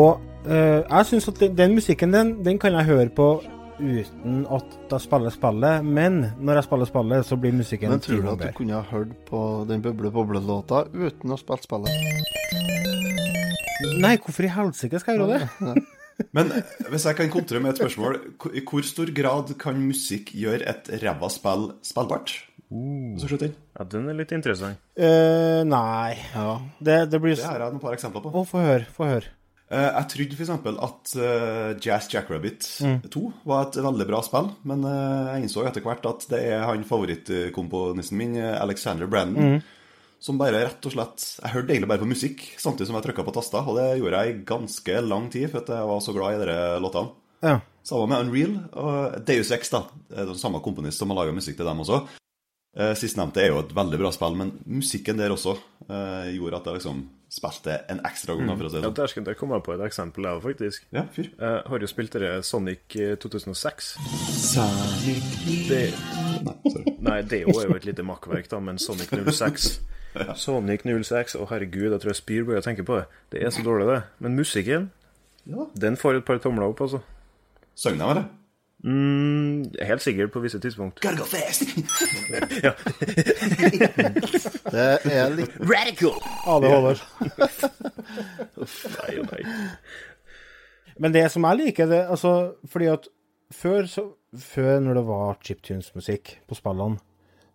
[0.01, 3.33] Og eh, jeg syns at den, den musikken, den, den kan jeg høre på
[3.81, 5.87] uten at jeg spiller spillet.
[5.87, 8.85] Men når jeg spiller spillet, så blir musikken Men tror du at du kunne ha
[8.91, 12.29] hørt på den Bøble Boble-låta uten å spille spillet?
[14.01, 15.83] Nei, hvorfor i helsike skal jeg gjøre det?
[16.37, 18.19] Men eh, hvis jeg kan kontre med et spørsmål
[18.53, 22.35] I hvor stor grad kan musikk gjøre et ræva spill spillbart?
[22.71, 23.55] Så slutt inn.
[23.75, 24.79] Ja, den er litt interessant.
[24.95, 26.15] Uh, nei.
[26.79, 28.31] Det, det blir Det har jeg et par eksempler på.
[28.31, 28.87] Å, få høre.
[28.95, 29.33] Få høre.
[29.71, 30.53] Uh, Jeg trodde f.eks.
[30.87, 32.69] at uh, Jazz Jackrabbit
[33.11, 36.87] 2 var et veldig bra spill, men jeg innså etter hvert at det er han
[36.87, 39.59] favorittkomponisten min, Alexander Brandon,
[40.21, 43.25] som bare rett og slett Jeg hørte egentlig bare på musikk samtidig som jeg trykka
[43.25, 46.15] på taster, og det gjorde jeg i ganske lang tid, for at jeg var så
[46.17, 47.15] glad i de låtene.
[47.41, 47.55] Ja.
[47.89, 49.87] Samme med Unreal og Deus Ex, da.
[50.11, 52.03] Det er den samme komponist som har laga musikk til dem også.
[52.77, 55.57] Eh, Sistnevnte er jo et veldig bra spill, men musikken der også
[55.89, 57.01] eh, gjorde at jeg liksom
[57.31, 58.97] spilte en ekstra gang, for å si det Ja, sånn.
[58.99, 60.87] Der skulle jeg komme på et eksempel, jeg òg, faktisk.
[60.95, 61.29] Ja, fyr.
[61.39, 63.91] Jeg har jo spilt dere Sonic eh, 2006.
[64.39, 65.29] Sonic
[65.71, 65.83] Det,
[66.47, 66.95] Nei, sorry.
[67.11, 69.71] nei, det er jo et lite makkverk, da, men Sonic 06
[70.45, 73.05] Sonic 06, å herregud, jeg tror jeg spyr bare jeg tenker på det.
[73.35, 74.01] Det er så dårlig, det.
[74.23, 74.91] Men musikken,
[75.47, 75.67] Ja.
[75.75, 77.03] den får et par tomler opp, altså.
[77.79, 78.27] Sang dem, eller?
[78.85, 81.01] Mm, helt sikkert på visse tidspunkt.
[81.05, 81.63] Gotta go fast!
[84.71, 87.03] Det er litt ADHD.
[88.97, 89.43] Nei og nei.
[91.01, 92.33] Men det som jeg liker, det altså
[92.69, 93.09] Fordi at
[93.51, 94.05] før, så,
[94.37, 97.01] før når det var chiptunes-musikk på spillene,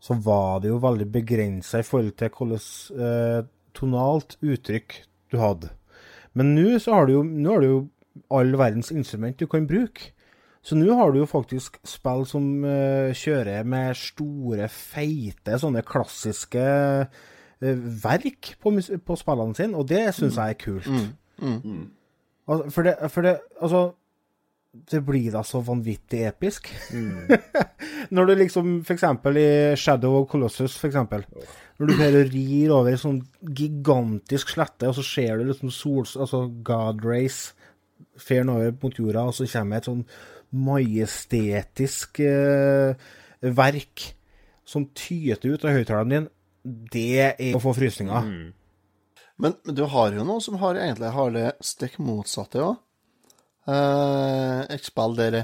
[0.01, 3.47] så var det jo veldig begrensa i forhold til hvilket eh,
[3.77, 4.97] tonalt uttrykk
[5.31, 5.71] du hadde.
[6.35, 7.79] Men nå så har du jo, nå har du jo
[8.33, 10.11] all verdens instrument du kan bruke.
[10.65, 16.63] Så nå har du jo faktisk spill som uh, kjører med store, feite, sånne klassiske
[17.05, 18.73] uh, verk på,
[19.05, 20.89] på spillene sine, og det syns jeg er kult.
[22.49, 23.83] Al- For det, for det Altså,
[24.91, 26.67] det blir da så vanvittig episk.
[28.15, 29.47] Når du liksom, for eksempel i
[29.79, 31.23] Shadow of Colossus, for eksempel.
[31.79, 33.21] Når du bare rir over ei sånn
[33.55, 36.17] gigantisk slette, og så ser du liksom sols...
[36.19, 37.53] Altså God Race
[38.19, 40.03] fer over mot jorda, og så kommer et sånn
[40.51, 42.95] majestetisk eh,
[43.41, 44.05] verk
[44.65, 46.29] som tyter ut av høyttaleren din.
[46.65, 48.29] Det er å få frysninger.
[49.37, 52.79] Men, men du har jo noen som har egentlig har det stikk motsatte òg.
[53.67, 55.43] Eh, et spill der,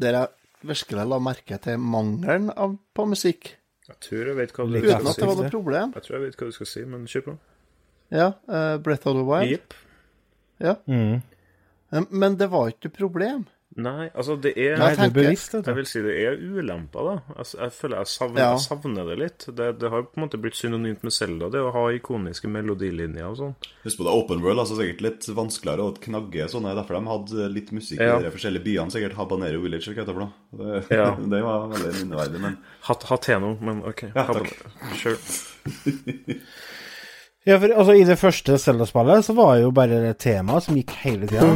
[0.00, 3.54] der jeg virkelig la merke til mangelen av, på musikk.
[3.90, 5.94] Jeg tror jeg vet hva du Uten skal at det var noe problem.
[5.96, 7.38] Jeg tror jeg vet hva du skal si, men kjør på.
[8.10, 9.50] Ja, Uh, Breath of the Wild.
[9.54, 9.74] Yep.
[10.60, 10.74] Ja.
[10.90, 11.22] Mm.
[11.92, 13.44] Eh, Men det var ikke noe problem.
[13.80, 17.34] Nei, altså, det er Nei, det er bevisst, Jeg vil si det er ulemper, da.
[17.38, 18.48] Altså, jeg føler jeg savner, Ja.
[18.56, 19.46] jeg savner det litt.
[19.56, 23.28] Det, det har på en måte blitt synonymt med Zelda, det å ha ikoniske melodilinjer
[23.30, 23.54] og sånn.
[23.84, 26.74] Husk på det, Open World altså sikkert litt vanskeligere å knagge sånne.
[26.76, 28.18] Derfor de hadde litt musikk Ja.
[28.18, 28.90] i de forskjellige byene.
[28.90, 30.88] Sikkert Habanero Village eller hva det heter.
[30.90, 31.10] Det, Ja.
[31.36, 34.02] det var veldig minneverdig, men Hat, Hateno, men OK.
[34.14, 34.50] Ja, takk.
[34.50, 34.96] det.
[35.00, 35.16] Sure.
[37.48, 40.76] Ja, for altså, I det første Zelda-spillet så var det jo bare det temaet som
[40.76, 41.46] gikk hele tida.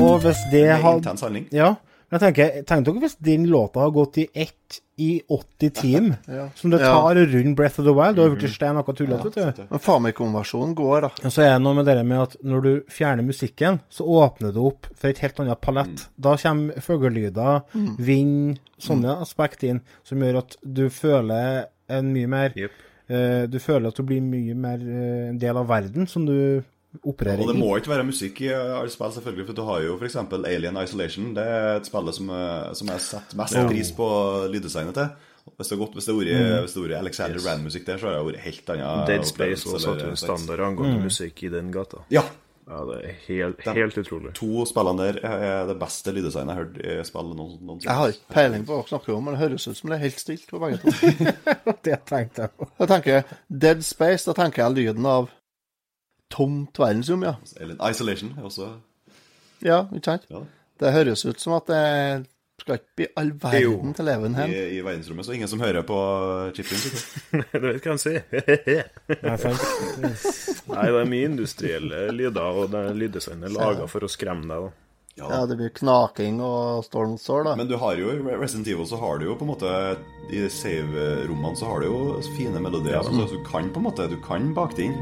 [0.00, 1.48] Og hvis det det hadde intens handling.
[1.50, 1.72] Ja.
[2.10, 6.16] Men jeg tenker, tenk dere hvis din låta har gått i ett i 80 timer,
[6.58, 8.18] som det tar rundt Breath of the Wild.
[8.18, 9.64] Da har blitt stein noe tullete, vet du.
[9.70, 11.10] Men Famicom-versjonen går, da.
[11.24, 14.54] Og så er det noe med det med at når du fjerner musikken, så åpner
[14.54, 16.04] du opp for et helt annet palett.
[16.14, 17.64] Da kommer fuglelyder,
[17.98, 22.86] vind, sånne aspekt inn, som gjør at du føler en mye mer Jepp.
[23.10, 26.62] Eh, Du føler at du blir mye mer eh, en del av verden som du
[27.06, 27.44] opererer i.
[27.44, 30.16] Og det må ikke være musikk i alle spill, selvfølgelig, for du har jo f.eks.
[30.40, 31.34] Alien Isolation.
[31.36, 34.08] Det er et spill som, eh, som jeg setter mest pris på
[34.50, 35.10] lyddesignet til.
[35.56, 39.24] Hvis det har vært, vært Alexander Rand-musikk der, så har det vært helt annet Dead
[39.26, 42.02] Space også satt jo eller- en standard angående musikk i den gata.
[42.10, 42.22] Ja.
[42.68, 44.32] Ja, det er helt, helt utrolig.
[44.38, 47.88] To spillene der er det beste lyddesignet jeg har hørt i spill noen, noensinne.
[47.88, 49.96] Jeg har ikke peiling på hva dere snakker om, men det høres ut som det
[49.96, 50.94] er helt stilt på begge to.
[51.88, 52.68] Det tenkte jeg på.
[52.78, 55.30] Da tenker jeg Dead Space, da tenker jeg lyden av
[56.30, 57.34] tomt verdensrom, ja.
[57.58, 58.70] Alien Isolation er også
[59.66, 60.30] Ja, ikke sant?
[60.30, 60.44] Ja.
[60.80, 61.80] Det høres ut som at det
[62.62, 64.50] skal ikke bli all verden til leven i, hen.
[64.76, 65.98] i verdensrommet, så ingen som hører på
[66.56, 66.80] Chipin.
[66.84, 67.06] sikkert.
[67.60, 68.22] Du vet hva han sier?
[70.70, 74.46] Nei, det er mye industrielle lyder, og det er lyddesign er laga for å skremme
[74.46, 74.68] deg.
[74.68, 74.70] da.
[75.20, 77.52] Ja, det blir knaking og storm sår, da.
[77.58, 79.68] Men du har jo i Resident Evil så har du jo på en måte
[80.32, 81.98] I save-rommene så har du jo
[82.38, 83.02] fine melodier.
[83.04, 84.96] Så du kan på en måte Du kan bake det inn.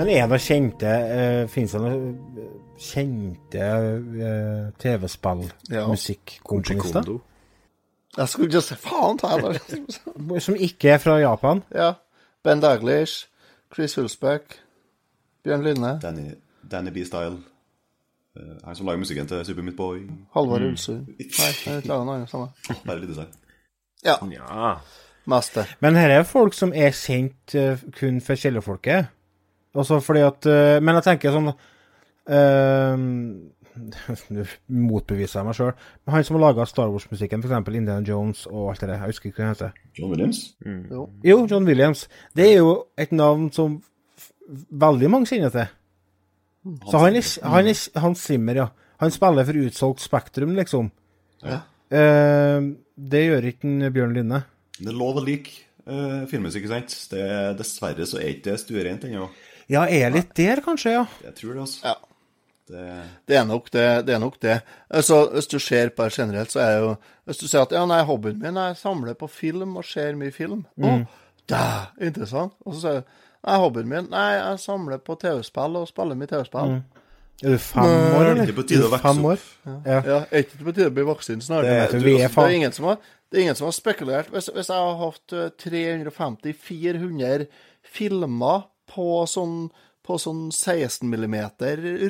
[0.00, 2.04] Men er det kjente uh, Fins det noen
[2.40, 5.82] eh, kjente uh, TV-spill, ja.
[6.48, 7.18] Kondo.
[8.16, 9.60] Jeg skulle ikke si faen ta heller.
[10.46, 11.60] Som ikke er fra Japan?
[11.76, 11.92] Ja.
[12.40, 13.28] Ben Daglish,
[13.74, 14.56] Chris Hulsbeck,
[15.44, 16.32] Bjørn Lynne, Danny,
[16.64, 17.36] Danny B-style.
[18.40, 20.00] Eh, han som lager musikken til Super Meat Boy.
[20.32, 21.12] Halvard Ulsund.
[21.18, 22.48] Nei, jeg klarer noe annet samme.
[22.86, 23.38] Bare lite seg.
[24.06, 24.16] Ja.
[24.32, 24.74] Ja.
[25.28, 25.68] Meste.
[25.84, 29.12] Men her er folk som er kjent eh, kun for kjellerfolket.
[29.76, 31.50] Altså fordi at eh, Men jeg tenker sånn
[32.34, 33.02] uh,
[34.34, 35.70] Nå motbeviser jeg meg sjøl.
[36.04, 37.70] Men han som har laga Star Wars-musikken, f.eks.
[37.70, 39.78] Indiana Jones og alt det der, jeg husker ikke hva han heter.
[39.96, 40.40] John Williams?
[41.24, 42.02] Jo, John Williams.
[42.36, 43.78] Det er jo et navn som
[44.84, 45.70] veldig mange kjenner til.
[46.90, 48.68] Så han er, han er han Simmer, ja.
[49.00, 50.90] Han spiller for utsolgt Spektrum, liksom.
[51.46, 51.62] Ja.
[51.90, 54.42] Uh, det gjør ikke Bjørn Linne.
[54.76, 55.54] Det er lov å like
[55.86, 56.98] uh, filmmusikk, ikke sant?
[57.14, 57.24] Det,
[57.58, 59.30] dessverre så er ikke det stuereint ennå.
[59.30, 61.06] Ja, er litt der, kanskje, ja.
[61.24, 61.80] Jeg tror det, altså.
[61.84, 61.94] Ja.
[62.70, 64.06] Det, Det er nok det.
[64.06, 64.60] det, er nok det.
[64.90, 66.96] Altså, hvis du ser på det generelt, så er jo
[67.26, 70.14] Hvis du sier at ja, nei, hobbyen min er å samle på film og ser
[70.18, 70.64] mye film.
[70.82, 71.06] Å,
[71.48, 72.52] da, interessant.
[72.66, 73.04] Og så sier du
[73.46, 76.80] nei, hobbyen min Nei, jeg samler på TV-spill og spiller mye TV-spill.
[77.42, 78.44] Er du fem år, eller?
[78.44, 79.30] Det er på tide å Er vokse fem opp.
[79.30, 79.38] år?
[79.86, 80.00] Ja.
[80.06, 81.64] Ja, er ikke på tide å bli voksen snart?
[81.64, 82.96] Det- Det, vi er det, er ingen som har,
[83.30, 87.46] det er ingen som har spekulert Hvis, hvis jeg har hatt eh, 350-400
[87.82, 89.68] filmer på sånn,
[90.06, 91.36] på sånn 16 mm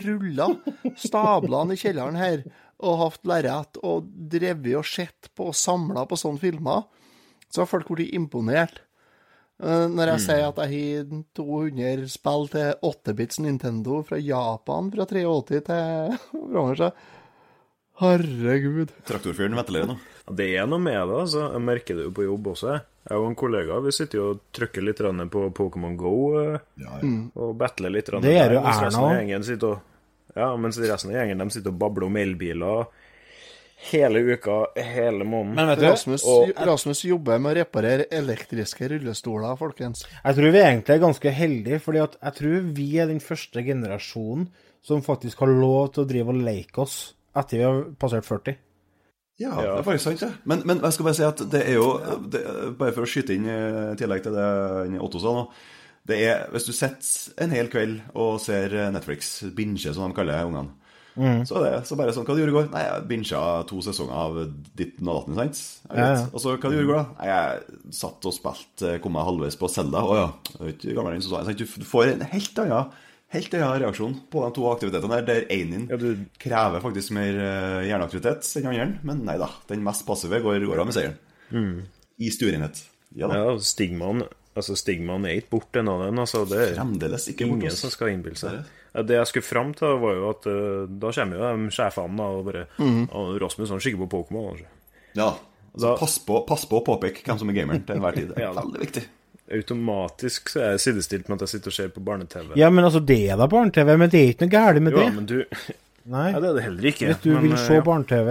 [0.06, 0.56] ruller,
[0.96, 2.44] stablene i kjelleren her,
[2.80, 6.86] og hatt lerret og drevet og sett på og samla på sånne filmer,
[7.52, 8.78] så har folk blitt imponert.
[9.60, 10.72] Eh, Når jeg sier at jeg
[11.04, 16.14] har 200 spill til 8-bits Nintendo fra Japan fra 83 til
[16.80, 16.92] så
[18.00, 18.94] Herregud.
[19.04, 19.98] traktorfyren ventilerer nå.
[20.32, 21.50] Det er noe med det, altså.
[21.52, 22.78] Jeg merker det jo på jobb også.
[23.08, 23.18] Jeg.
[23.18, 24.98] Og en kollega vi sitter jo og trykker litt
[25.32, 26.58] på Pokémon Go eh,
[27.34, 28.10] og battler litt.
[28.20, 29.78] Det gjør jo Erna og
[30.36, 32.86] Ja, mens resten av gjengen de sitter og babler om elbiler
[33.90, 35.54] hele uka, hele måneden.
[35.56, 40.04] Men vet du, Rasmus, og- Rasmus jobber med å reparere elektriske rullestoler, folkens.
[40.24, 44.48] Jeg tror vi egentlig er ganske heldige, for jeg tror vi er den første generasjonen
[44.82, 48.56] som faktisk har lov til å drive og leke oss etter vi har passert 40.
[49.40, 50.30] Ja, det er faktisk sant, det.
[50.44, 51.86] Men, men jeg skal bare si at det er jo
[52.28, 52.42] det,
[52.80, 55.46] Bare for å skyte inn eh, i tillegg til det Otto sa nå.
[56.10, 60.44] Det er, Hvis du sitter en hel kveld og ser Netflix, binge som de kaller
[60.48, 60.74] ungene,
[61.44, 62.68] så er det så bare sånn Hva du gjorde i går?
[62.72, 64.38] Nei, jeg binga to sesonger av
[64.78, 65.60] Ditten og Datten, sant?
[65.90, 66.22] Ja, Ja, ja.
[66.30, 67.18] Og så hva du gjorde i går, da?
[67.18, 70.04] Nei, jeg satt og spilte, kom meg halvveis på Selda.
[70.06, 70.28] Å ja.
[70.60, 71.20] Er ikke gammel?
[71.58, 72.92] Du får en helt annen
[73.30, 77.36] Helt annen reaksjon på de to aktivitetene der, der enen Ja, du- krever faktisk mer
[77.38, 79.46] eh, hjerneaktivitet enn andre, men nei da.
[79.70, 81.86] Den mest passive går, går av med seieren.
[82.18, 82.82] I stuerenhet.
[83.14, 83.38] Ja da.
[83.38, 84.24] Ja, stigmaen
[84.58, 86.18] altså stigmaen er ikke borte ennå, den.
[86.20, 87.78] Altså, det er Fremdeles ikke ingen ass.
[87.84, 88.58] som skal innbille seg.
[88.92, 92.26] Det, Det jeg skulle fram til, var jo at uh, da kommer jo de sjefene
[92.34, 94.50] og bare «Å, Rasmus han kikker på Pokémon.
[94.52, 94.66] Altså.
[95.14, 95.30] Ja.
[95.70, 98.34] Altså, Da- pass, på, pass på å påpeke hvem som er gameren til enhver tid.
[98.34, 99.04] Det er veldig viktig.
[99.50, 102.52] Automatisk så er jeg sidestilt med at jeg sitter og ser på barne-TV.
[102.60, 105.04] Ja, men altså, det er da barne-TV, men det er ikke noe galt med Jo,
[105.04, 105.14] det.
[105.16, 105.38] men du
[106.10, 106.30] Nei.
[106.32, 107.06] Ja, det er det heller ikke.
[107.10, 107.82] Hvis du men, vil se ja.
[107.86, 108.30] barne-TV,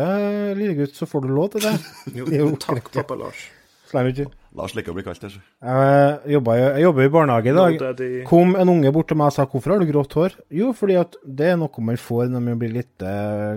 [0.57, 1.75] lille gutt, så får du lov til det.
[2.17, 2.93] Jo, Det jo takk, greit.
[3.03, 3.43] pappa Lars.
[3.89, 4.25] Slem ikke.
[4.57, 5.29] Lars liker å bli kalt det.
[5.61, 8.01] Jeg jobber i barnehage i No, dag.
[8.27, 10.97] Kom en unge bort til meg og sa 'Hvorfor har du grått hår?' Jo, fordi
[10.99, 13.53] at det er noe man får når man blir litt uh,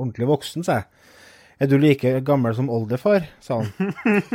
[0.00, 0.88] ordentlig voksen, sa jeg.
[1.60, 3.26] Er du like gammel som oldefar?
[3.44, 3.90] sa han.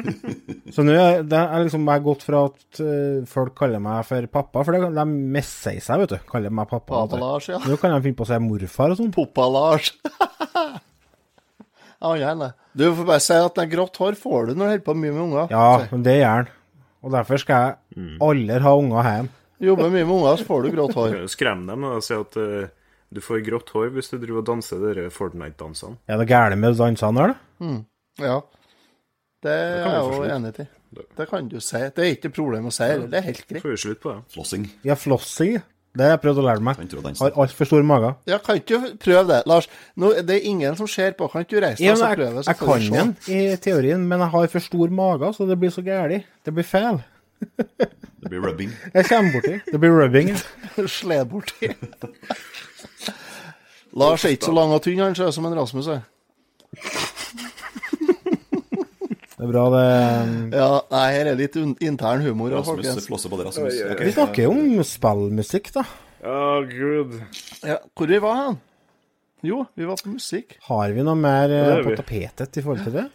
[0.74, 4.06] så nå er det er liksom jeg har gått fra at eh, folk kaller meg
[4.06, 6.20] for pappa, for det, de mister seg, vet du.
[6.30, 7.02] Kaller meg pappa.
[7.02, 7.58] Pappa Lars, ja.
[7.66, 9.10] Nå kan de finne på å si morfar og sånn.
[9.16, 9.90] Poppa-Lars.
[12.22, 12.36] ja.
[12.78, 15.16] Du får bare si at det grått hår får du når du holder på mye
[15.16, 15.56] med unger.
[15.56, 16.54] Ja, men det gjør han.
[17.06, 19.34] Og derfor skal jeg aldri ha unger hjemme.
[19.66, 21.22] Jobber mye med unger, så får du grått hår.
[21.32, 22.70] Skrem dem og si at eh,
[23.16, 25.98] du får grått hår hvis du driver og danser de Fortnite-dansene.
[26.12, 27.76] Er det gærent med dansene her, da?
[28.22, 28.40] Ja.
[29.46, 30.68] Det er kan vi jeg jo enig i.
[31.18, 31.80] Det kan du si.
[31.96, 32.88] Det er ikke et problem å si.
[33.06, 33.62] Det er helt greit.
[33.64, 34.20] Får vi slutt på det.
[34.36, 34.68] Flossing.
[34.88, 35.58] Ja, flossing.
[35.96, 36.80] Det har jeg prøvd å lære meg.
[37.22, 38.10] Har altfor stor mage.
[38.28, 39.70] Ja, kan ikke du prøve det, Lars?
[39.96, 41.30] Nå, det er ingen som ser på.
[41.32, 42.32] Kan ikke du reise deg Ja, og prøve?
[42.36, 45.72] jeg, jeg kan den i teorien, men jeg har for stor mage, så det blir
[45.72, 46.28] så galt.
[46.44, 47.00] Det blir feil.
[48.26, 48.72] Det blir rubbing.
[48.94, 49.60] Jeg kommer borti.
[49.72, 50.32] Det blir rubbing.
[50.98, 51.70] Sled borti.
[53.96, 55.88] Lars er ikke så lang og tynn, han ser ut som en Rasmus.
[55.94, 56.02] er.
[59.36, 59.86] Det er bra, det.
[60.56, 63.08] Ja, nei, her er litt intern humor, Rasmus folkens.
[63.10, 63.80] flosser på det, Rasmus.
[63.92, 64.04] Ok.
[64.08, 65.84] Vi snakker jo om spillmusikk, da.
[66.26, 66.38] Å,
[66.70, 67.20] gud.
[67.62, 68.58] Ja, hvor vi var hen?
[69.46, 70.56] Jo, vi var på musikk.
[70.70, 73.06] Har vi noe mer eh, på tapetet i forhold til det?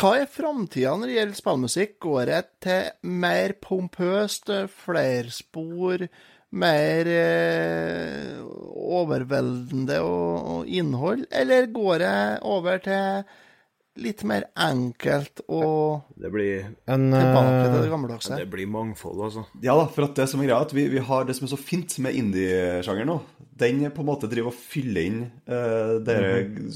[0.00, 1.94] Hva er framtida når det gjelder spillmusikk?
[2.04, 4.52] Går det til mer pompøst,
[4.82, 6.06] flerspor,
[6.60, 8.40] mer eh,
[9.00, 12.16] overveldende og, og innhold, eller går det
[12.50, 13.22] over til
[14.00, 18.38] litt mer enkelt og Det blir, En tilbake til eh, det gammeldagse?
[18.40, 19.44] det blir mangfold, altså.
[19.64, 21.52] Ja da, for at det som er greia, at vi, vi har det som er
[21.52, 23.18] så fint med indie-sjangeren nå,
[23.60, 25.20] den på en måte driver og fyller inn
[25.50, 26.18] uh, det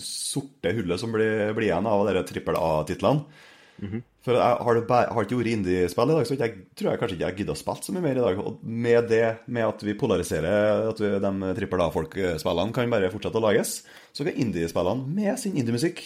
[0.00, 3.42] sorte hullet som blir, blir igjen av de trippel A-titlene.
[4.24, 7.26] For jeg har, har ikke vært indiespill i dag, så jeg tror jeg kanskje ikke
[7.26, 8.38] jeg gidder å spille så mye mer i dag.
[8.40, 13.40] Og med det, med at vi polariserer at vi, de trippel A-folk-spillene kan bare fortsette
[13.40, 13.74] å lages,
[14.16, 16.00] så kan indiespillene med sin indiemusikk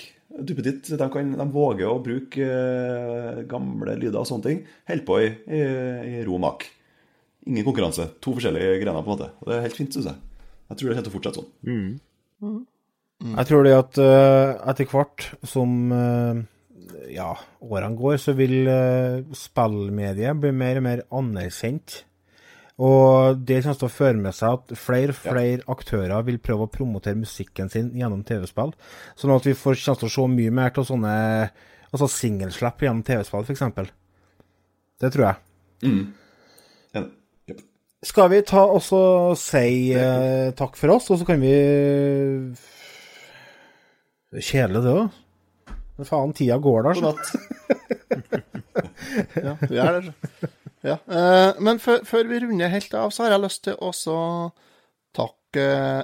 [0.47, 4.61] duppeditt, de, kan- de våger å bruke eh, gamle lyder og sånne ting.
[4.91, 5.29] Holder på i,
[5.59, 5.63] i,
[6.19, 6.67] i ro og mak.
[7.49, 8.09] Ingen konkurranse.
[8.25, 9.31] To forskjellige grener, på en måte.
[9.43, 10.21] Og det er helt fint, syns jeg.
[10.69, 11.49] Jeg tror det kommer til å fortsette sånn.
[13.39, 16.43] Jeg tror det at uh, etter hvert som uh,
[17.11, 17.31] ja,
[17.65, 22.03] årene går, så vil uh, spillmediet bli mer og mer anerkjent.
[22.79, 26.69] Og det kommer til å føre med seg at flere og flere aktører vil prøve
[26.69, 28.71] å promotere musikken sin gjennom TV-spill.
[29.19, 31.15] Sånn at vi får kommer til å se mye mer til sånne
[31.89, 33.91] altså singelslipp gjennom TV-spill, f.eks.
[35.03, 35.37] Det tror jeg.
[35.89, 36.05] Mm.
[36.95, 37.03] Ja.
[37.51, 37.65] Yep.
[38.13, 38.83] Skal vi ta og
[39.43, 39.69] si
[39.99, 41.55] eh, takk for oss, og så kan vi
[44.29, 45.19] Det er kjedelig, det òg.
[45.99, 46.95] Men faen, tida går da.
[46.95, 47.27] God natt.
[49.49, 50.53] ja, vi er det.
[50.87, 50.99] Ja.
[51.11, 53.91] eh, men før, før vi runder helt av, så har jeg lyst til å
[55.17, 56.03] takke eh,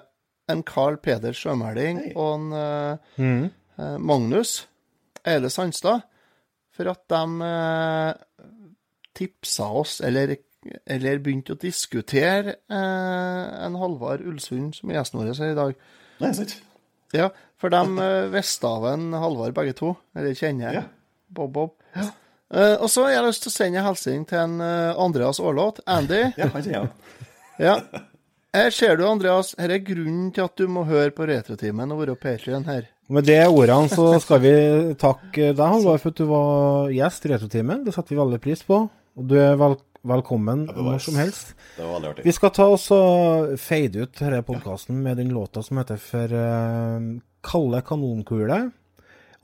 [0.51, 3.13] en Carl Peder Sjømæling og en eh,
[3.79, 4.65] eh, Magnus
[5.25, 6.03] Eile Sandstad
[6.75, 7.23] for at de
[9.15, 10.35] tipsa oss, eller,
[10.91, 15.77] eller begynte å diskutere en Halvard Ulsund, som er gjesten vår her i dag.
[16.19, 16.57] Nei, sant.
[17.15, 17.29] Ja,
[17.63, 20.81] for de visste av en Halvard begge to, eller kjenner.
[20.81, 20.85] Ja.
[21.31, 21.79] Bob Bob.
[22.53, 25.41] Eh, og så har jeg lyst til å sende en hilsen til en uh, Andreas
[25.41, 25.81] Aarlot.
[25.87, 26.27] Andy.
[26.41, 26.91] Ja, han kjenner jeg.
[27.63, 27.79] Ja.
[28.55, 29.55] Her ser du, Andreas.
[29.59, 32.85] Her er grunnen til at du må høre på Retrotimen og være Patrion her.
[33.13, 34.53] Med de ordene så skal vi
[35.01, 37.83] takke deg, Halvard, for at du var gjest i Retrotimen.
[37.85, 38.85] Det setter vi veldig pris på.
[39.15, 41.53] Og du er vel velkommen når som helst.
[41.75, 42.27] Det var veldig artig.
[42.29, 46.39] Vi skal ta oss og fade ut denne podkasten med den låta som heter for
[46.39, 47.11] uh,
[47.45, 48.61] Kalle kanonkule.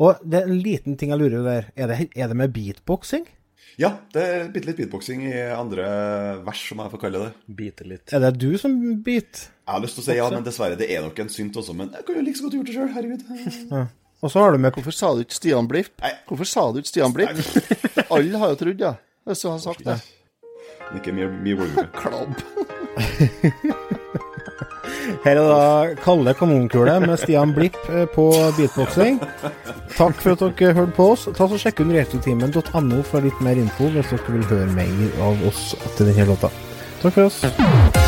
[0.01, 1.69] Og det er en liten ting jeg lurer der.
[1.77, 3.27] Er det, er det med beatboxing?
[3.81, 5.85] Ja, det er bitte litt beatboxing i andre
[6.45, 7.31] vers, som jeg får kalle det.
[7.61, 8.05] Biter litt.
[8.13, 8.75] Er det du som
[9.05, 9.47] beat?
[9.65, 11.77] Jeg har lyst til å si ja, men dessverre, det er nok en synt også.
[11.77, 13.87] Men jeg kan jo like så godt gjort det sjøl, herregud.
[14.21, 15.95] Og så har du med Hvorfor sa du ikke Stian Blipp?
[16.03, 16.13] Nei.
[16.29, 17.41] Hvorfor sa du ikke Stian Blipp?
[18.11, 18.93] Alle har jo trodd det,
[19.29, 19.97] hvis du har sagt det.
[20.99, 21.89] Ikke mye, mye.
[22.01, 22.37] Klabb.
[25.25, 29.21] Her er da Kalle kanonkule med Stian Blipp eh, på beatboxing.
[29.97, 31.29] Takk for at dere hørte på oss.
[31.37, 35.49] Ta så Sjekk ut retrotimen.no for litt mer info hvis dere vil høre mer av
[35.51, 36.53] oss etter denne låta.
[37.03, 38.00] Takk for oss.